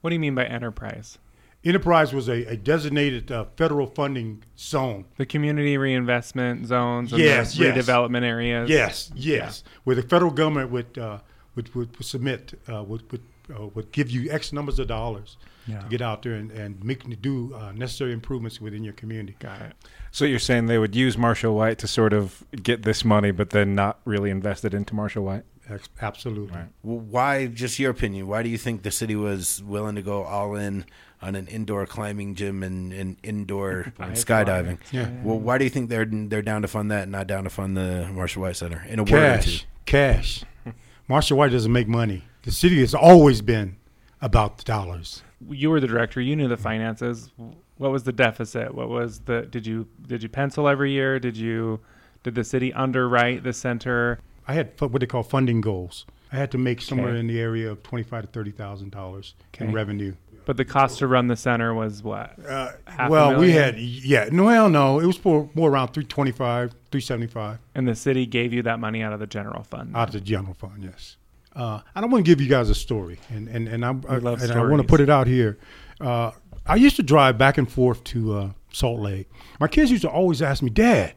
What 0.00 0.10
do 0.10 0.14
you 0.14 0.20
mean 0.20 0.34
by 0.34 0.46
enterprise? 0.46 1.18
Enterprise 1.62 2.14
was 2.14 2.28
a, 2.28 2.44
a 2.46 2.56
designated 2.56 3.30
uh, 3.30 3.44
federal 3.56 3.86
funding 3.86 4.42
zone. 4.58 5.04
The 5.18 5.26
community 5.26 5.76
reinvestment 5.76 6.66
zones 6.66 7.12
and 7.12 7.20
Yes, 7.22 7.54
the 7.54 7.64
yes. 7.64 7.76
redevelopment 7.86 8.22
areas. 8.22 8.70
Yes, 8.70 9.10
yes. 9.14 9.62
Where 9.84 9.94
the 9.94 10.02
federal 10.02 10.30
government 10.30 10.70
would 10.70 10.96
uh, 10.96 11.18
would, 11.56 11.74
would 11.74 12.02
submit 12.02 12.58
uh, 12.72 12.82
would 12.84 13.10
would, 13.12 13.22
uh, 13.54 13.66
would 13.74 13.92
give 13.92 14.10
you 14.10 14.30
X 14.30 14.52
numbers 14.54 14.78
of 14.78 14.86
dollars 14.88 15.36
Yeah. 15.66 15.80
to 15.80 15.88
get 15.88 16.00
out 16.00 16.22
there 16.22 16.32
and, 16.32 16.50
and 16.50 16.82
make 16.82 17.20
do 17.20 17.54
uh, 17.54 17.72
necessary 17.72 18.12
improvements 18.14 18.58
within 18.60 18.82
your 18.82 18.94
community. 18.94 19.36
Got 19.38 19.60
it. 19.60 19.72
So 20.12 20.24
you're 20.24 20.38
saying 20.38 20.66
they 20.66 20.78
would 20.78 20.96
use 20.96 21.18
Marshall 21.18 21.54
White 21.54 21.78
to 21.80 21.86
sort 21.86 22.14
of 22.14 22.42
get 22.62 22.84
this 22.84 23.04
money, 23.04 23.32
but 23.32 23.50
then 23.50 23.74
not 23.74 24.00
really 24.06 24.30
invest 24.30 24.64
it 24.64 24.72
into 24.72 24.94
Marshall 24.94 25.24
White? 25.24 25.44
Ex- 25.70 25.88
Absolutely. 26.00 26.56
Right. 26.56 26.66
Well, 26.82 26.98
why? 26.98 27.46
Just 27.46 27.78
your 27.78 27.90
opinion. 27.90 28.26
Why 28.26 28.42
do 28.42 28.48
you 28.48 28.58
think 28.58 28.82
the 28.82 28.90
city 28.90 29.14
was 29.16 29.62
willing 29.62 29.94
to 29.96 30.02
go 30.02 30.24
all 30.24 30.54
in 30.56 30.84
on 31.22 31.34
an 31.34 31.46
indoor 31.48 31.86
climbing 31.86 32.34
gym 32.34 32.62
and, 32.62 32.92
and 32.92 33.16
indoor 33.22 33.92
skydiving? 33.98 34.78
Yeah. 34.92 35.10
Well, 35.22 35.38
why 35.38 35.58
do 35.58 35.64
you 35.64 35.70
think 35.70 35.88
they're 35.90 36.06
they're 36.06 36.42
down 36.42 36.62
to 36.62 36.68
fund 36.68 36.90
that 36.90 37.04
and 37.04 37.12
not 37.12 37.26
down 37.26 37.44
to 37.44 37.50
fund 37.50 37.76
the 37.76 38.08
Marshall 38.12 38.42
White 38.42 38.56
Center 38.56 38.84
in 38.88 38.98
a 38.98 39.04
word 39.04 39.40
or 39.40 39.42
two? 39.42 39.50
Cash, 39.50 39.66
cash. 39.86 40.44
Marshall 41.08 41.38
White 41.38 41.52
doesn't 41.52 41.72
make 41.72 41.88
money. 41.88 42.24
The 42.42 42.52
city 42.52 42.80
has 42.80 42.94
always 42.94 43.42
been 43.42 43.76
about 44.22 44.58
the 44.58 44.64
dollars. 44.64 45.22
You 45.48 45.70
were 45.70 45.80
the 45.80 45.86
director. 45.86 46.20
You 46.20 46.36
knew 46.36 46.48
the 46.48 46.56
finances. 46.56 47.30
What 47.78 47.90
was 47.90 48.02
the 48.02 48.12
deficit? 48.12 48.74
What 48.74 48.88
was 48.88 49.20
the? 49.20 49.42
Did 49.42 49.66
you 49.66 49.88
did 50.06 50.22
you 50.22 50.28
pencil 50.28 50.68
every 50.68 50.92
year? 50.92 51.18
Did 51.18 51.36
you 51.36 51.80
did 52.22 52.34
the 52.34 52.44
city 52.44 52.72
underwrite 52.74 53.42
the 53.42 53.52
center? 53.52 54.20
I 54.50 54.54
had 54.54 54.80
what 54.80 54.98
they 55.00 55.06
call 55.06 55.22
funding 55.22 55.60
goals. 55.60 56.06
I 56.32 56.36
had 56.36 56.50
to 56.50 56.58
make 56.58 56.82
somewhere 56.82 57.10
Okay. 57.10 57.20
in 57.20 57.28
the 57.28 57.40
area 57.40 57.70
of 57.70 57.84
twenty-five 57.84 58.22
to 58.22 58.28
thirty 58.28 58.50
thousand 58.50 58.90
dollars 58.90 59.34
in 59.58 59.72
revenue. 59.72 60.14
But 60.44 60.56
the 60.56 60.64
cost 60.64 60.98
to 60.98 61.06
run 61.06 61.28
the 61.28 61.36
center 61.36 61.72
was 61.72 62.02
what? 62.02 62.34
Uh, 62.44 62.72
well, 63.08 63.38
we 63.38 63.52
had 63.52 63.78
yeah. 63.78 64.28
No, 64.32 64.44
well, 64.44 64.68
no, 64.68 64.98
it 64.98 65.06
was 65.06 65.16
for 65.16 65.48
more 65.54 65.70
around 65.70 65.88
three 65.88 66.02
twenty-five, 66.02 66.72
three 66.90 67.00
seventy-five 67.00 67.58
And 67.76 67.86
the 67.86 67.94
city 67.94 68.26
gave 68.26 68.52
you 68.52 68.62
that 68.64 68.80
money 68.80 69.02
out 69.02 69.12
of 69.12 69.20
the 69.20 69.26
general 69.28 69.62
fund. 69.62 69.94
out 69.96 70.08
of 70.08 70.14
the 70.14 70.20
general 70.20 70.54
fund. 70.54 70.82
Yes. 70.82 71.16
Uh, 71.54 71.80
I 71.94 72.00
don't 72.00 72.10
want 72.10 72.24
to 72.24 72.28
give 72.28 72.40
you 72.40 72.48
guys 72.48 72.70
a 72.70 72.74
story, 72.74 73.20
and 73.28 73.46
and 73.46 73.68
and, 73.68 73.84
I'm, 73.84 74.02
I, 74.08 74.16
love 74.16 74.42
and 74.42 74.50
I 74.50 74.64
want 74.64 74.82
to 74.82 74.88
put 74.88 75.00
it 75.00 75.10
out 75.10 75.28
here. 75.28 75.58
Uh, 76.00 76.32
I 76.66 76.74
used 76.74 76.96
to 76.96 77.04
drive 77.04 77.38
back 77.38 77.56
and 77.56 77.70
forth 77.70 78.02
to 78.04 78.34
uh, 78.36 78.50
Salt 78.72 78.98
Lake. 78.98 79.28
My 79.60 79.68
kids 79.68 79.92
used 79.92 80.02
to 80.02 80.10
always 80.10 80.42
ask 80.42 80.60
me, 80.60 80.70
"Dad, 80.70 81.14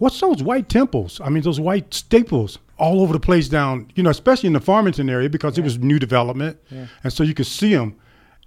what's 0.00 0.18
those 0.18 0.42
white 0.42 0.68
temples? 0.68 1.20
I 1.22 1.28
mean, 1.28 1.42
those 1.44 1.60
white 1.60 1.94
staples 1.94 2.58
all 2.78 3.02
over 3.02 3.12
the 3.12 3.20
place 3.20 3.48
down, 3.48 3.92
you 3.94 4.02
know, 4.02 4.10
especially 4.10 4.48
in 4.48 4.54
the 4.54 4.60
Farmington 4.60 5.08
area 5.08 5.28
because 5.28 5.58
it 5.58 5.62
was 5.62 5.78
new 5.78 5.98
development, 5.98 6.58
and 7.04 7.12
so 7.12 7.22
you 7.22 7.34
could 7.34 7.46
see 7.46 7.74
them. 7.74 7.94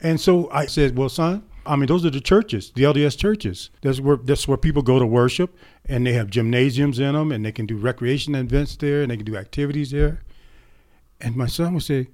And 0.02 0.20
so 0.20 0.50
I 0.52 0.66
said, 0.66 0.98
"Well, 0.98 1.08
son." 1.10 1.44
I 1.66 1.78
mean, 1.78 1.86
those 1.86 2.06
are 2.06 2.10
the 2.10 2.20
churches, 2.20 2.74
the 2.76 2.84
LDS 2.84 3.18
churches. 3.18 3.70
That's 3.82 4.02
where 4.02 4.18
that's 4.18 4.48
where 4.48 4.58
people 4.58 4.82
go 4.82 5.00
to 5.00 5.06
worship, 5.06 5.56
and 5.86 6.06
they 6.06 6.13
have 6.13 6.30
gymnasiums 6.30 7.00
in 7.00 7.13
them, 7.13 7.32
and 7.32 7.46
they 7.46 7.54
can 7.54 7.66
do 7.66 7.78
recreation 7.78 8.36
events 8.36 8.76
there, 8.76 9.02
and 9.02 9.12
they 9.12 9.16
can 9.16 9.26
do 9.26 9.38
activities 9.38 9.92
there. 9.92 10.24
And 11.22 11.38
my 11.38 11.48
son 11.48 11.74
would 11.76 11.84
say, 11.84 12.10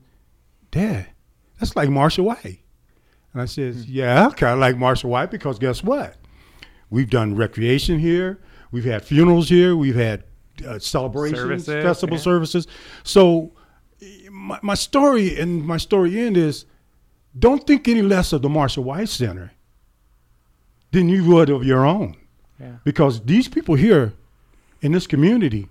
Dad, 0.70 1.08
that's 1.60 1.76
like 1.76 1.90
Marshall 1.90 2.26
White. 2.26 2.60
And 3.34 3.42
I 3.42 3.46
says, 3.46 3.86
hmm. 3.86 3.92
Yeah, 3.92 4.30
kind 4.30 4.54
of 4.54 4.60
like 4.60 4.78
Marshall 4.78 5.10
White 5.10 5.32
because 5.32 5.58
guess 5.58 5.84
what? 5.84 6.16
We've 6.92 7.10
done 7.10 7.36
recreation 7.36 7.98
here. 8.00 8.40
We've 8.72 8.86
had 8.86 9.04
funerals 9.04 9.50
here. 9.50 9.76
We've 9.76 9.96
had 9.96 10.24
uh, 10.68 10.80
celebrations, 10.80 11.40
Services, 11.40 11.84
festival 11.84 12.18
yeah. 12.18 12.24
services. 12.24 12.68
So 13.04 13.52
my, 14.32 14.60
my 14.62 14.76
story 14.76 15.40
and 15.40 15.66
my 15.66 15.78
story 15.78 16.20
end 16.20 16.38
is 16.38 16.66
don't 17.38 17.66
think 17.66 17.88
any 17.88 18.02
less 18.02 18.34
of 18.34 18.42
the 18.42 18.50
Marshall 18.50 18.84
White 18.84 19.10
Center 19.10 19.52
than 20.92 21.10
you 21.10 21.24
would 21.26 21.50
of 21.50 21.64
your 21.64 21.86
own 21.86 22.16
Yeah. 22.60 22.78
because 22.84 23.22
these 23.22 23.48
people 23.48 23.76
here 23.76 24.14
in 24.82 24.92
this 24.92 25.08
community 25.08 25.70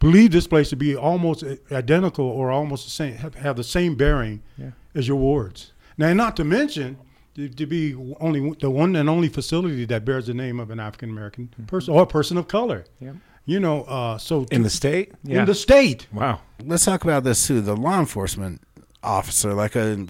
believe 0.00 0.32
this 0.32 0.46
place 0.46 0.70
to 0.70 0.76
be 0.76 0.96
almost 0.96 1.44
identical 1.70 2.24
or 2.26 2.50
almost 2.50 2.84
the 2.84 2.90
same 2.90 3.14
have, 3.16 3.34
have 3.34 3.56
the 3.56 3.64
same 3.64 3.94
bearing 3.94 4.42
Yeah. 4.56 4.70
as 4.94 5.06
your 5.08 5.16
wards 5.18 5.72
now 5.98 6.12
not 6.14 6.36
to 6.36 6.44
mention 6.44 6.96
to, 7.34 7.48
to 7.48 7.66
be 7.66 7.94
only 8.20 8.50
the 8.60 8.70
one 8.70 8.94
and 8.96 9.08
only 9.08 9.28
facility 9.28 9.84
that 9.86 10.04
bears 10.04 10.26
the 10.26 10.34
name 10.34 10.60
of 10.60 10.70
an 10.70 10.80
african 10.80 11.10
american 11.10 11.48
person 11.66 11.92
or 11.94 12.02
a 12.02 12.06
person 12.06 12.36
of 12.36 12.46
color 12.48 12.84
Yep. 13.00 13.16
you 13.44 13.60
know 13.60 13.82
uh, 13.84 14.18
so 14.18 14.46
In 14.50 14.62
the 14.62 14.70
state? 14.70 15.12
Yeah. 15.22 15.40
in 15.40 15.46
the 15.46 15.54
state 15.54 16.06
Wow. 16.12 16.40
Let's 16.64 16.84
talk 16.84 17.04
about 17.04 17.24
this 17.24 17.46
too. 17.46 17.60
The 17.60 17.76
law 17.76 17.98
enforcement 18.00 18.62
officer, 19.02 19.52
like 19.52 19.76
a 19.76 20.06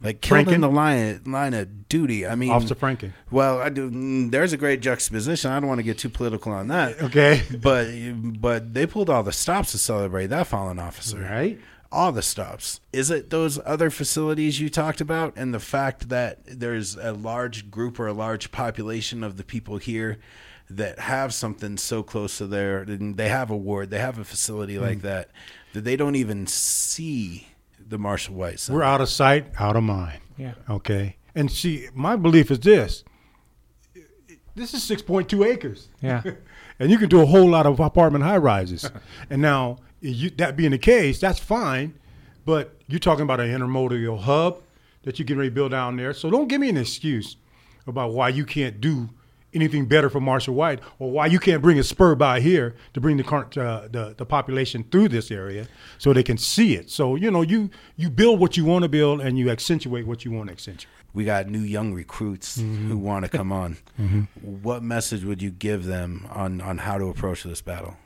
like 0.00 0.22
killed 0.22 0.48
in 0.48 0.54
Francom? 0.54 0.60
the 0.62 0.70
line 0.70 1.20
line 1.26 1.52
of 1.52 1.86
duty. 1.88 2.26
I 2.26 2.34
mean, 2.34 2.50
officer 2.50 2.74
Francom 2.74 3.12
Well, 3.30 3.58
I 3.60 3.68
do. 3.68 3.90
mm, 3.90 4.30
There's 4.30 4.54
a 4.54 4.56
great 4.56 4.80
juxtaposition. 4.80 5.50
I 5.50 5.60
don't 5.60 5.68
want 5.68 5.80
to 5.80 5.82
get 5.82 5.98
too 5.98 6.08
political 6.08 6.52
on 6.52 6.68
that. 6.68 7.02
okay 7.02 7.42
But 7.60 7.88
but 8.40 8.72
they 8.72 8.86
pulled 8.86 9.10
all 9.10 9.22
the 9.22 9.32
stops 9.32 9.72
to 9.72 9.78
celebrate 9.78 10.28
that 10.28 10.46
fallen 10.46 10.78
officer. 10.78 11.18
right 11.20 11.58
All 11.92 12.10
the 12.10 12.22
stops. 12.22 12.80
Is 12.92 13.10
it 13.10 13.28
those 13.30 13.58
other 13.66 13.90
facilities 13.90 14.58
you 14.60 14.70
talked 14.70 15.00
about, 15.00 15.34
and 15.36 15.52
the 15.52 15.60
fact 15.60 16.08
that 16.08 16.38
there's 16.46 16.96
a 16.96 17.12
large 17.12 17.70
group 17.70 18.00
or 18.00 18.06
a 18.06 18.12
large 18.14 18.50
population 18.50 19.22
of 19.22 19.36
the 19.36 19.44
people 19.44 19.76
here 19.76 20.18
that 20.70 20.98
have 21.00 21.34
something 21.34 21.76
so 21.76 22.02
close 22.02 22.38
to 22.38 22.46
their, 22.46 22.78
and 22.80 23.16
they 23.18 23.28
have 23.28 23.50
a 23.50 23.56
ward, 23.56 23.90
they 23.90 23.98
have 23.98 24.18
a 24.18 24.24
facility 24.24 24.78
like 24.78 24.98
Mm. 24.98 25.02
that, 25.02 25.30
that 25.74 25.84
they 25.84 25.96
don't 25.96 26.16
even 26.16 26.46
see 26.46 27.48
the 27.78 27.98
Marshall 27.98 28.36
White 28.36 28.58
Center. 28.58 28.78
we're 28.78 28.84
out 28.84 29.00
of 29.02 29.08
sight 29.10 29.46
out 29.58 29.76
of 29.76 29.82
mind 29.82 30.20
Yeah. 30.38 30.54
okay 30.70 31.16
and 31.34 31.50
see 31.50 31.88
my 31.94 32.16
belief 32.16 32.50
is 32.50 32.60
this 32.60 33.04
this 34.54 34.72
is 34.72 34.82
6.2 34.82 35.44
acres 35.46 35.88
Yeah. 36.00 36.22
and 36.78 36.90
you 36.90 36.96
can 36.98 37.08
do 37.08 37.20
a 37.20 37.26
whole 37.26 37.48
lot 37.48 37.66
of 37.66 37.80
apartment 37.80 38.24
high 38.24 38.36
rises. 38.38 38.90
and 39.30 39.42
now, 39.42 39.78
you, 40.02 40.30
that 40.30 40.56
being 40.56 40.72
the 40.72 40.78
case, 40.78 41.20
that's 41.20 41.38
fine. 41.38 41.94
But 42.44 42.74
you're 42.88 42.98
talking 42.98 43.22
about 43.22 43.40
an 43.40 43.48
intermodal 43.48 44.18
hub 44.20 44.60
that 45.04 45.18
you 45.18 45.24
get 45.24 45.36
ready 45.36 45.48
to 45.48 45.54
build 45.54 45.70
down 45.70 45.96
there. 45.96 46.12
So 46.12 46.30
don't 46.30 46.48
give 46.48 46.60
me 46.60 46.68
an 46.68 46.76
excuse 46.76 47.36
about 47.86 48.12
why 48.12 48.28
you 48.28 48.44
can't 48.44 48.80
do 48.80 49.10
anything 49.54 49.86
better 49.86 50.08
for 50.08 50.18
Marshall 50.20 50.54
White 50.54 50.80
or 50.98 51.10
why 51.10 51.26
you 51.26 51.38
can't 51.38 51.60
bring 51.60 51.78
a 51.78 51.82
spur 51.82 52.14
by 52.14 52.40
here 52.40 52.74
to 52.94 53.00
bring 53.00 53.16
the 53.16 53.22
current 53.22 53.56
uh, 53.58 53.86
the, 53.90 54.14
the 54.16 54.24
population 54.24 54.84
through 54.90 55.08
this 55.08 55.30
area 55.30 55.66
so 55.98 56.12
they 56.12 56.22
can 56.22 56.38
see 56.38 56.74
it. 56.74 56.90
So 56.90 57.16
you 57.16 57.30
know 57.30 57.42
you 57.42 57.70
you 57.96 58.08
build 58.10 58.40
what 58.40 58.56
you 58.56 58.64
want 58.64 58.84
to 58.84 58.88
build 58.88 59.20
and 59.20 59.38
you 59.38 59.50
accentuate 59.50 60.06
what 60.06 60.24
you 60.24 60.30
want 60.32 60.48
to 60.48 60.52
accentuate. 60.52 60.88
we 61.12 61.24
got 61.24 61.48
new 61.48 61.60
young 61.60 61.92
recruits 61.92 62.58
who 62.60 62.96
want 62.96 63.24
to 63.26 63.30
come 63.30 63.52
on. 63.52 63.76
What 64.40 64.82
message 64.82 65.22
would 65.24 65.42
you 65.42 65.50
give 65.50 65.84
them 65.84 66.26
on, 66.30 66.60
on 66.62 66.78
how 66.78 66.96
to 66.98 67.08
approach 67.08 67.42
this 67.42 67.60
battle? 67.60 67.96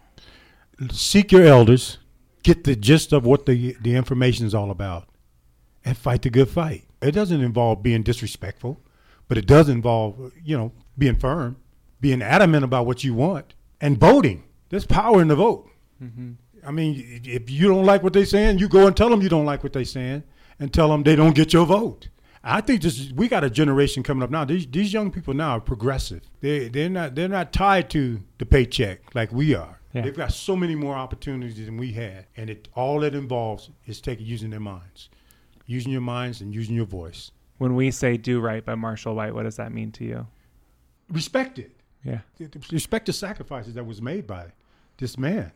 Seek 0.90 1.32
your 1.32 1.44
elders, 1.44 1.98
get 2.42 2.64
the 2.64 2.76
gist 2.76 3.12
of 3.12 3.24
what 3.24 3.46
the 3.46 3.76
the 3.80 3.94
information 3.94 4.46
is 4.46 4.54
all 4.54 4.70
about, 4.70 5.08
and 5.84 5.96
fight 5.96 6.22
the 6.22 6.30
good 6.30 6.48
fight. 6.48 6.84
It 7.02 7.12
doesn't 7.12 7.40
involve 7.40 7.82
being 7.82 8.02
disrespectful, 8.02 8.80
but 9.28 9.38
it 9.38 9.46
does 9.46 9.68
involve 9.68 10.32
you 10.42 10.56
know 10.56 10.72
being 10.96 11.16
firm, 11.16 11.56
being 12.00 12.22
adamant 12.22 12.64
about 12.64 12.86
what 12.86 13.04
you 13.04 13.14
want, 13.14 13.54
and 13.80 13.98
voting. 13.98 14.44
There's 14.68 14.86
power 14.86 15.22
in 15.22 15.28
the 15.28 15.36
vote. 15.36 15.70
Mm-hmm. 16.02 16.32
I 16.66 16.72
mean, 16.72 17.20
if 17.24 17.48
you 17.48 17.68
don't 17.68 17.84
like 17.84 18.02
what 18.02 18.12
they're 18.12 18.26
saying, 18.26 18.58
you 18.58 18.68
go 18.68 18.86
and 18.86 18.96
tell 18.96 19.08
them 19.08 19.22
you 19.22 19.28
don't 19.28 19.44
like 19.44 19.62
what 19.62 19.72
they're 19.72 19.84
saying, 19.84 20.24
and 20.58 20.72
tell 20.72 20.88
them 20.88 21.04
they 21.04 21.16
don't 21.16 21.34
get 21.34 21.52
your 21.52 21.66
vote. 21.66 22.08
I 22.42 22.60
think 22.60 22.82
this 22.82 22.98
is, 22.98 23.12
we 23.12 23.26
got 23.26 23.42
a 23.42 23.50
generation 23.50 24.04
coming 24.04 24.22
up 24.22 24.30
now. 24.30 24.44
These 24.44 24.66
these 24.68 24.92
young 24.92 25.10
people 25.10 25.34
now 25.34 25.50
are 25.50 25.60
progressive. 25.60 26.22
They 26.40 26.68
they're 26.68 26.88
not 26.88 27.14
they're 27.14 27.28
not 27.28 27.52
tied 27.52 27.90
to 27.90 28.22
the 28.38 28.46
paycheck 28.46 29.14
like 29.14 29.32
we 29.32 29.54
are. 29.54 29.80
Yeah. 29.96 30.02
They've 30.02 30.16
got 30.16 30.32
so 30.32 30.54
many 30.54 30.74
more 30.74 30.94
opportunities 30.94 31.64
than 31.64 31.78
we 31.78 31.92
had, 31.92 32.26
and 32.36 32.50
it 32.50 32.68
all 32.74 33.02
it 33.02 33.14
involves 33.14 33.70
is 33.86 33.98
taking 33.98 34.26
using 34.26 34.50
their 34.50 34.60
minds, 34.60 35.08
using 35.64 35.90
your 35.90 36.02
minds 36.02 36.42
and 36.42 36.54
using 36.54 36.74
your 36.74 36.84
voice. 36.84 37.30
When 37.56 37.74
we 37.74 37.90
say 37.90 38.18
do 38.18 38.38
right 38.40 38.62
by 38.62 38.74
Marshall 38.74 39.14
White, 39.14 39.34
what 39.34 39.44
does 39.44 39.56
that 39.56 39.72
mean 39.72 39.90
to 39.92 40.04
you? 40.04 40.26
Respect 41.10 41.58
it. 41.58 41.74
Yeah. 42.04 42.18
Respect 42.70 43.06
the 43.06 43.14
sacrifices 43.14 43.72
that 43.72 43.86
was 43.86 44.02
made 44.02 44.26
by 44.26 44.52
this 44.98 45.16
man 45.16 45.52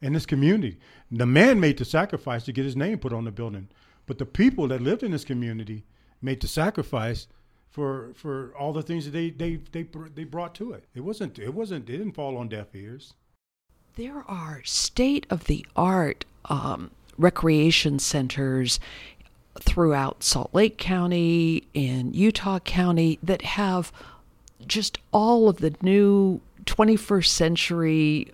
and 0.00 0.16
this 0.16 0.24
community. 0.24 0.78
The 1.10 1.26
man 1.26 1.60
made 1.60 1.76
the 1.76 1.84
sacrifice 1.84 2.44
to 2.44 2.52
get 2.52 2.64
his 2.64 2.76
name 2.76 2.98
put 2.98 3.12
on 3.12 3.24
the 3.24 3.30
building, 3.30 3.68
but 4.06 4.16
the 4.16 4.24
people 4.24 4.68
that 4.68 4.80
lived 4.80 5.02
in 5.02 5.10
this 5.10 5.24
community 5.24 5.84
made 6.22 6.40
the 6.40 6.48
sacrifice 6.48 7.26
for 7.68 8.12
for 8.14 8.54
all 8.58 8.72
the 8.72 8.82
things 8.82 9.04
that 9.04 9.10
they 9.10 9.28
they 9.28 9.56
they 9.72 9.86
they 10.14 10.24
brought 10.24 10.54
to 10.54 10.72
it. 10.72 10.84
It 10.94 11.00
wasn't 11.00 11.38
it 11.38 11.52
wasn't 11.52 11.90
it 11.90 11.92
didn't 11.98 12.12
fall 12.12 12.38
on 12.38 12.48
deaf 12.48 12.74
ears. 12.74 13.12
There 13.96 14.24
are 14.28 14.60
state 14.64 15.26
of 15.30 15.44
the 15.44 15.64
art 15.74 16.26
um, 16.44 16.90
recreation 17.16 17.98
centers 17.98 18.78
throughout 19.58 20.22
Salt 20.22 20.50
Lake 20.52 20.76
County 20.76 21.66
and 21.74 22.14
Utah 22.14 22.58
County 22.58 23.18
that 23.22 23.40
have 23.40 23.90
just 24.66 24.98
all 25.12 25.48
of 25.48 25.58
the 25.58 25.74
new 25.80 26.42
21st 26.66 27.26
century 27.26 28.30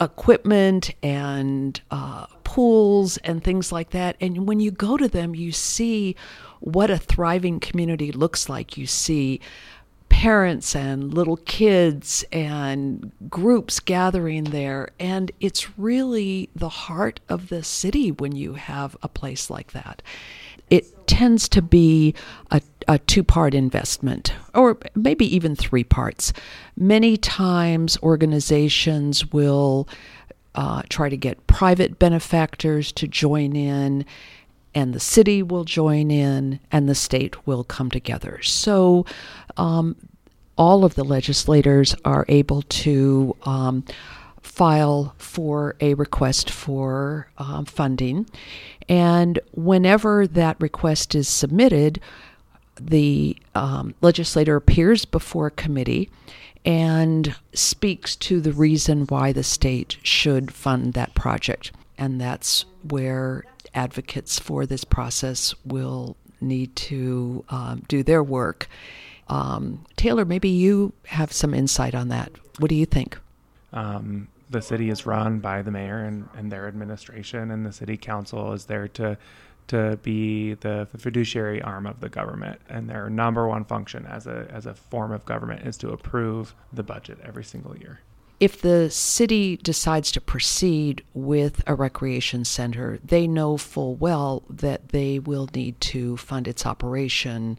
equipment 0.00 0.94
and 1.02 1.80
uh, 1.90 2.26
pools 2.44 3.16
and 3.18 3.42
things 3.42 3.72
like 3.72 3.90
that. 3.90 4.14
And 4.20 4.46
when 4.46 4.60
you 4.60 4.70
go 4.70 4.96
to 4.96 5.08
them, 5.08 5.34
you 5.34 5.50
see 5.50 6.14
what 6.60 6.88
a 6.88 6.98
thriving 6.98 7.58
community 7.58 8.12
looks 8.12 8.48
like. 8.48 8.76
You 8.78 8.86
see 8.86 9.40
parents 10.08 10.74
and 10.74 11.12
little 11.12 11.36
kids 11.38 12.24
and 12.32 13.12
groups 13.28 13.80
gathering 13.80 14.44
there. 14.44 14.88
And 14.98 15.30
it's 15.40 15.78
really 15.78 16.48
the 16.54 16.68
heart 16.68 17.20
of 17.28 17.48
the 17.48 17.62
city 17.62 18.10
when 18.10 18.34
you 18.34 18.54
have 18.54 18.96
a 19.02 19.08
place 19.08 19.50
like 19.50 19.72
that. 19.72 20.02
It 20.70 21.06
tends 21.06 21.48
to 21.50 21.60
be 21.60 22.14
a, 22.50 22.62
a 22.88 22.98
two 22.98 23.22
part 23.22 23.54
investment, 23.54 24.32
or 24.54 24.78
maybe 24.94 25.26
even 25.34 25.54
three 25.54 25.84
parts. 25.84 26.32
Many 26.76 27.16
times, 27.16 27.98
organizations 28.02 29.30
will 29.30 29.86
uh, 30.54 30.82
try 30.88 31.08
to 31.08 31.16
get 31.16 31.46
private 31.46 31.98
benefactors 31.98 32.92
to 32.92 33.06
join 33.06 33.56
in 33.56 34.04
and 34.74 34.92
the 34.92 35.00
city 35.00 35.42
will 35.42 35.64
join 35.64 36.10
in 36.10 36.60
and 36.72 36.88
the 36.88 36.94
state 36.94 37.46
will 37.46 37.64
come 37.64 37.90
together. 37.90 38.42
So 38.42 39.06
um, 39.56 39.96
all 40.56 40.84
of 40.84 40.94
the 40.94 41.04
legislators 41.04 41.94
are 42.04 42.24
able 42.28 42.62
to 42.62 43.36
um, 43.44 43.84
file 44.42 45.14
for 45.18 45.74
a 45.80 45.94
request 45.94 46.50
for 46.50 47.28
um, 47.38 47.64
funding. 47.64 48.28
And 48.88 49.38
whenever 49.52 50.26
that 50.26 50.60
request 50.60 51.14
is 51.14 51.28
submitted, 51.28 52.00
the 52.80 53.36
um, 53.54 53.94
legislator 54.00 54.56
appears 54.56 55.04
before 55.04 55.48
a 55.48 55.52
committee 55.52 56.10
and 56.64 57.34
speaks 57.52 58.16
to 58.16 58.40
the 58.40 58.52
reason 58.52 59.06
why 59.06 59.32
the 59.32 59.42
state 59.42 59.98
should 60.02 60.52
fund 60.52 60.94
that 60.94 61.14
project. 61.14 61.72
And 61.98 62.20
that's 62.20 62.64
where 62.88 63.44
advocates 63.74 64.38
for 64.38 64.66
this 64.66 64.84
process 64.84 65.54
will 65.64 66.16
need 66.40 66.74
to 66.76 67.44
um, 67.48 67.82
do 67.88 68.02
their 68.02 68.22
work. 68.22 68.68
Um, 69.28 69.84
Taylor, 69.96 70.24
maybe 70.24 70.48
you 70.48 70.92
have 71.06 71.32
some 71.32 71.54
insight 71.54 71.94
on 71.94 72.08
that. 72.08 72.30
What 72.58 72.68
do 72.68 72.74
you 72.74 72.86
think? 72.86 73.18
Um, 73.72 74.28
the 74.50 74.62
city 74.62 74.90
is 74.90 75.06
run 75.06 75.40
by 75.40 75.62
the 75.62 75.70
mayor 75.70 75.98
and, 75.98 76.28
and 76.36 76.52
their 76.52 76.68
administration, 76.68 77.50
and 77.50 77.64
the 77.64 77.72
city 77.72 77.96
council 77.96 78.52
is 78.52 78.66
there 78.66 78.88
to 78.88 79.18
to 79.66 79.98
be 80.02 80.52
the, 80.52 80.86
the 80.92 80.98
fiduciary 80.98 81.62
arm 81.62 81.86
of 81.86 81.98
the 82.00 82.10
government. 82.10 82.60
And 82.68 82.86
their 82.86 83.08
number 83.08 83.48
one 83.48 83.64
function 83.64 84.04
as 84.04 84.26
a 84.26 84.46
as 84.50 84.66
a 84.66 84.74
form 84.74 85.10
of 85.10 85.24
government 85.24 85.66
is 85.66 85.78
to 85.78 85.90
approve 85.90 86.54
the 86.72 86.82
budget 86.82 87.18
every 87.24 87.44
single 87.44 87.76
year 87.76 88.00
if 88.44 88.60
the 88.60 88.90
city 88.90 89.56
decides 89.56 90.12
to 90.12 90.20
proceed 90.20 91.02
with 91.14 91.62
a 91.66 91.74
recreation 91.74 92.44
center, 92.44 92.98
they 93.02 93.26
know 93.26 93.56
full 93.56 93.94
well 93.94 94.42
that 94.50 94.90
they 94.90 95.18
will 95.18 95.48
need 95.54 95.80
to 95.80 96.18
fund 96.18 96.46
its 96.46 96.66
operation 96.66 97.58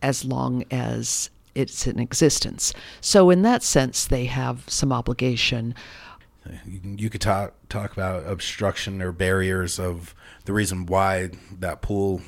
as 0.00 0.24
long 0.24 0.62
as 0.70 1.28
it's 1.56 1.88
in 1.88 1.98
existence. 1.98 2.72
So, 3.00 3.30
in 3.30 3.42
that 3.42 3.64
sense, 3.64 4.06
they 4.06 4.26
have 4.26 4.62
some 4.68 4.92
obligation. 4.92 5.74
You 6.64 7.10
could 7.10 7.20
talk 7.20 7.54
talk 7.68 7.92
about 7.92 8.24
obstruction 8.24 9.02
or 9.02 9.10
barriers 9.10 9.80
of 9.80 10.14
the 10.44 10.52
reason 10.52 10.86
why 10.86 11.30
that 11.58 11.82
pool 11.82 12.20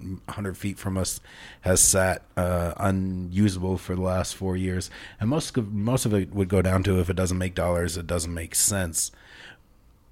100 0.00 0.56
feet 0.56 0.78
from 0.78 0.96
us 0.96 1.20
has 1.62 1.80
sat 1.80 2.22
uh, 2.36 2.72
unusable 2.76 3.78
for 3.78 3.94
the 3.94 4.02
last 4.02 4.34
four 4.34 4.56
years. 4.56 4.90
And 5.18 5.28
most 5.28 5.56
of, 5.56 5.72
most 5.72 6.06
of 6.06 6.14
it 6.14 6.34
would 6.34 6.48
go 6.48 6.62
down 6.62 6.82
to 6.84 7.00
if 7.00 7.10
it 7.10 7.16
doesn't 7.16 7.38
make 7.38 7.54
dollars, 7.54 7.96
it 7.96 8.06
doesn't 8.06 8.32
make 8.32 8.54
sense. 8.54 9.10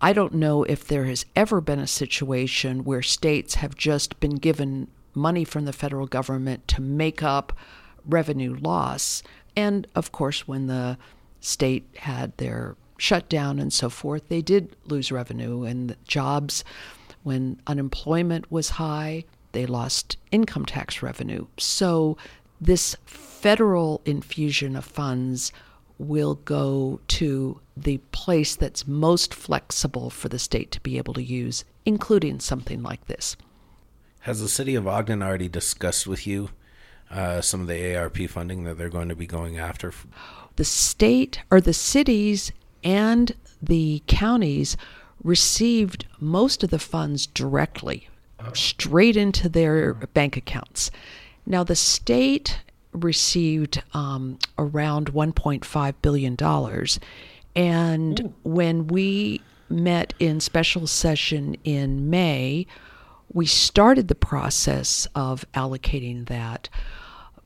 I 0.01 0.13
don't 0.13 0.35
know 0.35 0.63
if 0.63 0.87
there 0.87 1.07
has 1.07 1.27
ever 1.35 1.61
been 1.61 1.81
a 1.81 1.87
situation 1.87 2.85
where 2.85 3.03
states 3.03 3.57
have 3.57 3.75
just 3.75 4.21
been 4.21 4.37
given 4.37 4.89
money 5.15 5.45
from 5.45 5.65
the 5.65 5.73
federal 5.73 6.07
government 6.07 6.69
to 6.69 6.81
make 6.81 7.23
up 7.23 7.53
revenue 8.07 8.57
loss. 8.61 9.23
And 9.57 9.87
of 9.95 10.13
course, 10.13 10.47
when 10.47 10.69
the 10.69 10.99
state 11.41 11.85
had 11.99 12.37
their 12.37 12.77
shutdown 12.97 13.59
and 13.59 13.73
so 13.73 13.91
forth, 13.91 14.29
they 14.29 14.43
did 14.43 14.77
lose 14.87 15.11
revenue 15.11 15.65
and 15.65 15.97
jobs 16.05 16.65
when 17.23 17.61
unemployment 17.67 18.51
was 18.51 18.71
high 18.71 19.25
they 19.53 19.67
lost 19.67 20.17
income 20.31 20.67
tax 20.67 21.03
revenue. 21.03 21.47
So, 21.59 22.17
this 22.61 22.97
federal 23.05 24.03
infusion 24.05 24.75
of 24.75 24.85
funds 24.85 25.53
will 25.99 26.37
go 26.37 27.01
to 27.09 27.61
the 27.77 27.99
place 28.13 28.57
that's 28.57 28.87
most 28.87 29.35
flexible 29.35 30.11
for 30.11 30.29
the 30.29 30.39
state 30.39 30.71
to 30.73 30.81
be 30.81 30.97
able 30.99 31.15
to 31.15 31.23
use, 31.23 31.65
including 31.85 32.41
something 32.41 32.83
like 32.83 33.07
this. 33.07 33.37
Has 34.21 34.41
the 34.41 34.49
city 34.49 34.75
of 34.75 34.87
Ogden 34.87 35.23
already 35.23 35.49
discussed 35.49 36.07
with 36.07 36.27
you 36.27 36.51
uh, 37.11 37.41
some 37.41 37.63
of 37.63 37.67
the 37.69 37.97
ARP 37.97 38.19
funding 38.29 38.65
that 38.65 38.77
they're 38.77 38.89
going 38.89 39.09
to 39.09 39.17
be 39.17 39.27
going 39.27 39.59
after? 39.59 39.93
The 40.57 40.65
state 40.65 41.41
or 41.51 41.61
the 41.61 41.73
cities 41.73 42.53
and 42.85 43.35
the 43.63 44.03
counties 44.07 44.77
received 45.23 46.07
most 46.21 46.63
of 46.63 46.71
the 46.71 46.79
funds 46.79 47.27
directly 47.27 48.09
straight 48.53 49.17
into 49.17 49.49
their 49.49 49.95
bank 49.95 50.37
accounts. 50.37 50.91
Now, 51.47 51.65
the 51.65 51.77
state 51.77 52.61
received 52.93 53.83
um, 53.95 54.39
around 54.59 55.13
$1.5 55.13 55.95
billion. 56.03 56.37
And 57.57 58.21
Ooh. 58.21 58.35
when 58.45 58.87
we 58.87 59.41
met 59.69 60.15
in 60.19 60.41
special 60.41 60.87
session 60.87 61.57
in 61.65 62.09
May, 62.11 62.67
we 63.33 63.47
started 63.47 64.09
the 64.09 64.15
process 64.15 65.07
of 65.15 65.45
allocating 65.55 66.27
that. 66.27 66.69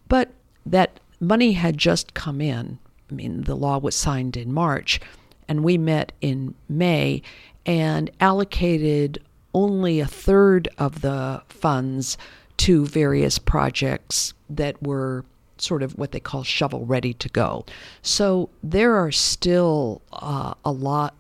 But 0.09 0.33
that 0.67 1.01
money 1.21 1.53
had 1.53 1.79
just 1.79 2.15
come 2.15 2.41
in. 2.41 2.79
I 3.11 3.15
mean, 3.15 3.43
the 3.43 3.57
law 3.57 3.79
was 3.79 3.95
signed 3.95 4.37
in 4.37 4.53
March, 4.53 5.01
and 5.49 5.65
we 5.65 5.77
met 5.77 6.13
in 6.21 6.55
May 6.69 7.23
and 7.67 8.11
allocated 8.21 9.23
only 9.55 10.01
a 10.01 10.07
third 10.07 10.69
of 10.79 11.01
the 11.01 11.43
funds 11.49 12.17
to 12.59 12.87
various 12.87 13.39
projects 13.39 14.35
that 14.49 14.83
were 14.83 15.25
sort 15.59 15.83
of 15.83 15.97
what 15.99 16.13
they 16.13 16.21
call 16.21 16.43
shovel 16.43 16.85
ready 16.85 17.15
to 17.15 17.29
go. 17.29 17.65
So 18.03 18.51
there 18.63 18.97
are 18.97 19.13
still 19.13 20.03
uh, 20.13 20.55
a 20.65 20.73
lot 20.73 21.15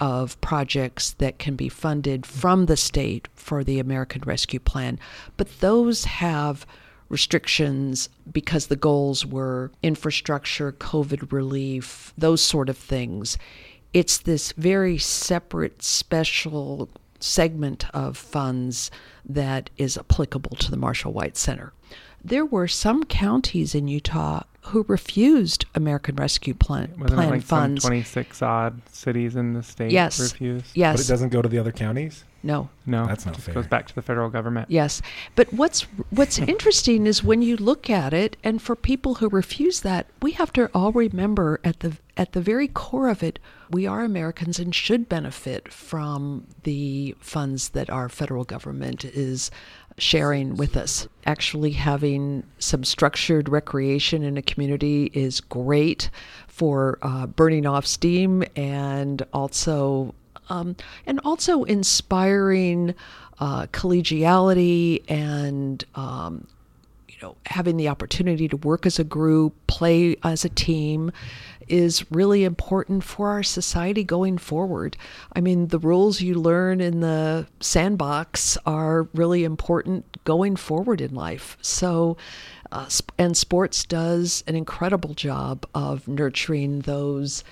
of 0.00 0.40
projects 0.40 1.12
that 1.12 1.38
can 1.38 1.54
be 1.56 1.68
funded 1.68 2.26
from 2.26 2.66
the 2.66 2.76
state 2.76 3.28
for 3.34 3.62
the 3.62 3.78
American 3.78 4.22
Rescue 4.26 4.58
Plan, 4.58 4.98
but 5.36 5.60
those 5.60 6.04
have 6.04 6.66
restrictions 7.08 8.08
because 8.32 8.66
the 8.66 8.76
goals 8.76 9.24
were 9.24 9.70
infrastructure, 9.82 10.72
COVID 10.72 11.30
relief, 11.30 12.12
those 12.18 12.42
sort 12.42 12.68
of 12.68 12.76
things. 12.76 13.38
It's 13.92 14.18
this 14.18 14.52
very 14.52 14.98
separate, 14.98 15.82
special 15.82 16.88
segment 17.24 17.86
of 17.94 18.16
funds 18.16 18.90
that 19.24 19.70
is 19.76 19.96
applicable 19.96 20.56
to 20.56 20.70
the 20.70 20.76
Marshall 20.76 21.12
White 21.12 21.36
Center. 21.36 21.72
There 22.24 22.46
were 22.46 22.68
some 22.68 23.04
counties 23.04 23.74
in 23.74 23.86
Utah 23.86 24.44
who 24.68 24.84
refused 24.88 25.66
American 25.74 26.16
Rescue 26.16 26.54
Plan, 26.54 26.94
Wasn't 26.98 27.14
plan 27.14 27.28
it 27.28 27.32
like 27.32 27.42
funds. 27.42 27.84
26 27.84 28.40
odd 28.40 28.80
cities 28.90 29.36
in 29.36 29.52
the 29.52 29.62
state 29.62 29.92
yes. 29.92 30.18
refused. 30.18 30.70
Yes. 30.74 30.96
But 30.96 31.04
it 31.04 31.08
doesn't 31.08 31.28
go 31.28 31.42
to 31.42 31.48
the 31.48 31.58
other 31.58 31.72
counties? 31.72 32.24
No. 32.42 32.68
No. 32.86 33.06
That's 33.06 33.26
not 33.26 33.38
it 33.38 33.42
fair. 33.42 33.54
goes 33.54 33.66
back 33.66 33.86
to 33.88 33.94
the 33.94 34.02
federal 34.02 34.30
government. 34.30 34.70
Yes. 34.70 35.02
But 35.34 35.52
what's 35.52 35.82
what's 36.10 36.38
interesting 36.52 37.06
is 37.06 37.22
when 37.22 37.42
you 37.42 37.56
look 37.56 37.90
at 37.90 38.12
it 38.12 38.36
and 38.44 38.60
for 38.60 38.76
people 38.76 39.14
who 39.14 39.28
refuse 39.28 39.80
that, 39.80 40.06
we 40.22 40.32
have 40.32 40.52
to 40.54 40.70
all 40.74 40.92
remember 40.92 41.60
at 41.64 41.80
the 41.80 41.96
at 42.16 42.32
the 42.32 42.40
very 42.40 42.68
core 42.68 43.08
of 43.08 43.22
it, 43.22 43.38
we 43.70 43.86
are 43.86 44.04
Americans 44.04 44.58
and 44.58 44.74
should 44.74 45.08
benefit 45.08 45.72
from 45.72 46.46
the 46.62 47.14
funds 47.18 47.70
that 47.70 47.90
our 47.90 48.08
federal 48.08 48.44
government 48.44 49.04
is 49.04 49.50
sharing 49.98 50.56
with 50.56 50.76
us. 50.76 51.06
Actually, 51.26 51.72
having 51.72 52.44
some 52.58 52.84
structured 52.84 53.48
recreation 53.48 54.22
in 54.22 54.36
a 54.36 54.42
community 54.42 55.10
is 55.14 55.40
great 55.40 56.10
for 56.48 56.98
uh, 57.02 57.26
burning 57.26 57.66
off 57.66 57.86
steam 57.86 58.44
and 58.56 59.22
also 59.32 60.14
um, 60.48 60.76
and 61.06 61.20
also 61.24 61.64
inspiring 61.64 62.94
uh, 63.40 63.66
collegiality 63.66 65.02
and 65.08 65.84
um, 65.94 66.46
you 67.14 67.26
know 67.26 67.36
having 67.46 67.76
the 67.76 67.88
opportunity 67.88 68.48
to 68.48 68.56
work 68.56 68.86
as 68.86 68.98
a 68.98 69.04
group, 69.04 69.54
play 69.66 70.16
as 70.22 70.44
a 70.44 70.48
team 70.48 71.12
is 71.68 72.10
really 72.10 72.44
important 72.44 73.02
for 73.02 73.28
our 73.28 73.42
society 73.42 74.04
going 74.04 74.38
forward. 74.38 74.96
I 75.32 75.40
mean, 75.40 75.68
the 75.68 75.78
rules 75.78 76.20
you 76.20 76.34
learn 76.34 76.80
in 76.80 77.00
the 77.00 77.46
sandbox 77.60 78.58
are 78.66 79.08
really 79.14 79.44
important 79.44 80.22
going 80.24 80.56
forward 80.56 81.00
in 81.00 81.14
life. 81.14 81.56
So, 81.62 82.16
uh, 82.70 82.88
and 83.18 83.36
sports 83.36 83.84
does 83.84 84.44
an 84.46 84.56
incredible 84.56 85.14
job 85.14 85.66
of 85.74 86.06
nurturing 86.06 86.80
those 86.80 87.44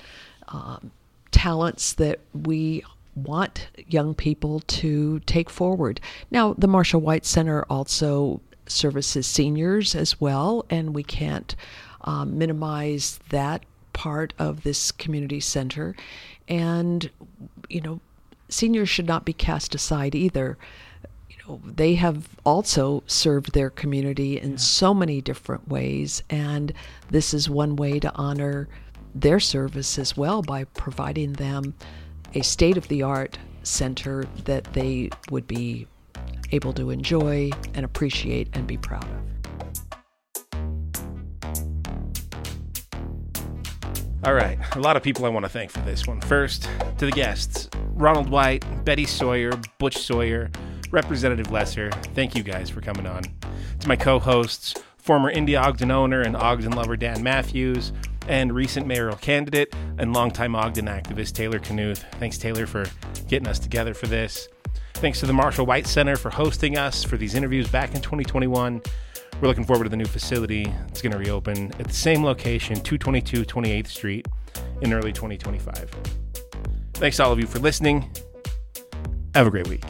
um, 0.49 0.91
talents 1.31 1.95
that 1.95 2.21
we 2.35 2.85
want 3.15 3.69
young 3.89 4.15
people 4.15 4.61
to 4.61 5.21
take 5.21 5.51
forward. 5.51 6.01
Now, 6.31 6.55
the 6.57 6.67
Marshall 6.67 7.01
White 7.01 7.27
Center 7.27 7.65
also 7.69 8.41
services 8.67 9.27
seniors 9.27 9.95
as 9.95 10.21
well, 10.21 10.65
and 10.71 10.95
we 10.95 11.03
can't 11.03 11.55
um, 12.03 12.39
minimize 12.39 13.19
that 13.31 13.65
part 13.93 14.33
of 14.39 14.63
this 14.63 14.91
community 14.93 15.41
center. 15.41 15.95
And, 16.49 17.11
you 17.69 17.81
know, 17.81 18.01
seniors 18.49 18.89
should 18.89 19.07
not 19.07 19.25
be 19.25 19.33
cast 19.33 19.75
aside 19.75 20.15
either. 20.15 20.59
You 21.29 21.37
know, 21.47 21.61
they 21.65 21.95
have 21.95 22.29
also 22.45 23.03
served 23.07 23.53
their 23.53 23.71
community 23.71 24.41
in 24.41 24.59
so 24.59 24.95
many 24.95 25.21
different 25.21 25.69
ways, 25.69 26.23
and 26.31 26.73
this 27.11 27.35
is 27.35 27.49
one 27.49 27.77
way 27.77 28.01
to 28.01 28.15
honor 28.15 28.69
their 29.15 29.41
service 29.41 29.99
as 29.99 30.17
well 30.17 30.43
by 30.43 30.65
providing 30.65 31.35
them 31.35 31.75
a 32.35 32.43
state 32.43 32.77
of 32.77 32.89
the 32.89 33.03
art 33.03 33.39
center 33.63 34.25
that 34.45 34.65
they 34.73 35.11
would 35.31 35.47
be 35.47 35.87
able 36.53 36.73
to 36.75 36.91
enjoy 36.91 37.51
and 37.75 37.85
appreciate 37.85 38.49
and 38.53 38.67
be 38.67 38.77
proud 38.77 39.05
of. 39.05 39.33
All 44.25 44.35
right, 44.35 44.57
a 44.77 44.79
lot 44.79 44.97
of 44.97 45.03
people 45.03 45.25
I 45.25 45.31
want 45.31 45.45
to 45.45 45.49
thank 45.49 45.73
for 45.73 45.81
this 45.81 46.07
one. 46.07 46.21
First, 46.21 46.69
to 46.99 47.07
the 47.07 47.11
guests 47.11 47.69
Ronald 47.95 48.31
White, 48.31 48.65
Betty 48.85 49.05
Sawyer, 49.05 49.51
Butch 49.79 49.99
Sawyer, 49.99 50.49
Representative 50.93 51.51
Lesser, 51.51 51.91
thank 52.15 52.37
you 52.37 52.45
guys 52.45 52.71
for 52.71 52.81
coming 52.81 53.07
on. 53.07 53.23
To 53.81 53.89
my 53.89 53.97
co 53.97 54.21
hosts, 54.21 54.75
former 54.97 55.29
India 55.29 55.61
Ogden 55.61 55.91
owner 55.91 56.21
and 56.21 56.37
Ogden 56.37 56.71
lover 56.71 56.97
Dan 56.97 57.25
Matthews, 57.25 57.93
and 58.29 58.53
recent 58.53 58.87
mayoral 58.87 59.17
candidate 59.17 59.75
and 59.99 60.13
longtime 60.13 60.55
Ogden 60.55 60.87
activist 60.87 61.33
Taylor 61.33 61.59
Knuth. 61.59 62.05
Thanks, 62.21 62.39
Taylor, 62.39 62.67
for 62.67 62.87
getting 63.27 63.49
us 63.49 63.59
together 63.59 63.95
for 63.95 64.07
this. 64.07 64.49
Thanks 64.95 65.21
to 65.21 65.27
the 65.27 65.33
Marshall 65.33 65.67
White 65.67 65.87
Center 65.87 66.17
for 66.17 66.31
hosting 66.31 66.79
us 66.79 67.03
for 67.03 67.17
these 67.17 67.35
interviews 67.35 67.69
back 67.69 67.95
in 67.95 68.01
2021. 68.01 68.81
We're 69.41 69.49
looking 69.49 69.65
forward 69.65 69.85
to 69.85 69.91
the 69.91 69.97
new 69.97 70.05
facility. 70.05 70.73
It's 70.89 71.03
going 71.03 71.13
to 71.13 71.19
reopen 71.19 71.73
at 71.81 71.89
the 71.89 71.93
same 71.93 72.23
location, 72.25 72.77
222 72.77 73.45
28th 73.45 73.89
Street, 73.89 74.29
in 74.83 74.93
early 74.93 75.13
2025. 75.13 75.91
Thanks 76.95 77.17
to 77.17 77.25
all 77.25 77.33
of 77.33 77.41
you 77.41 77.47
for 77.47 77.59
listening. 77.59 78.11
Have 79.35 79.47
a 79.47 79.51
great 79.51 79.67
week. 79.67 79.85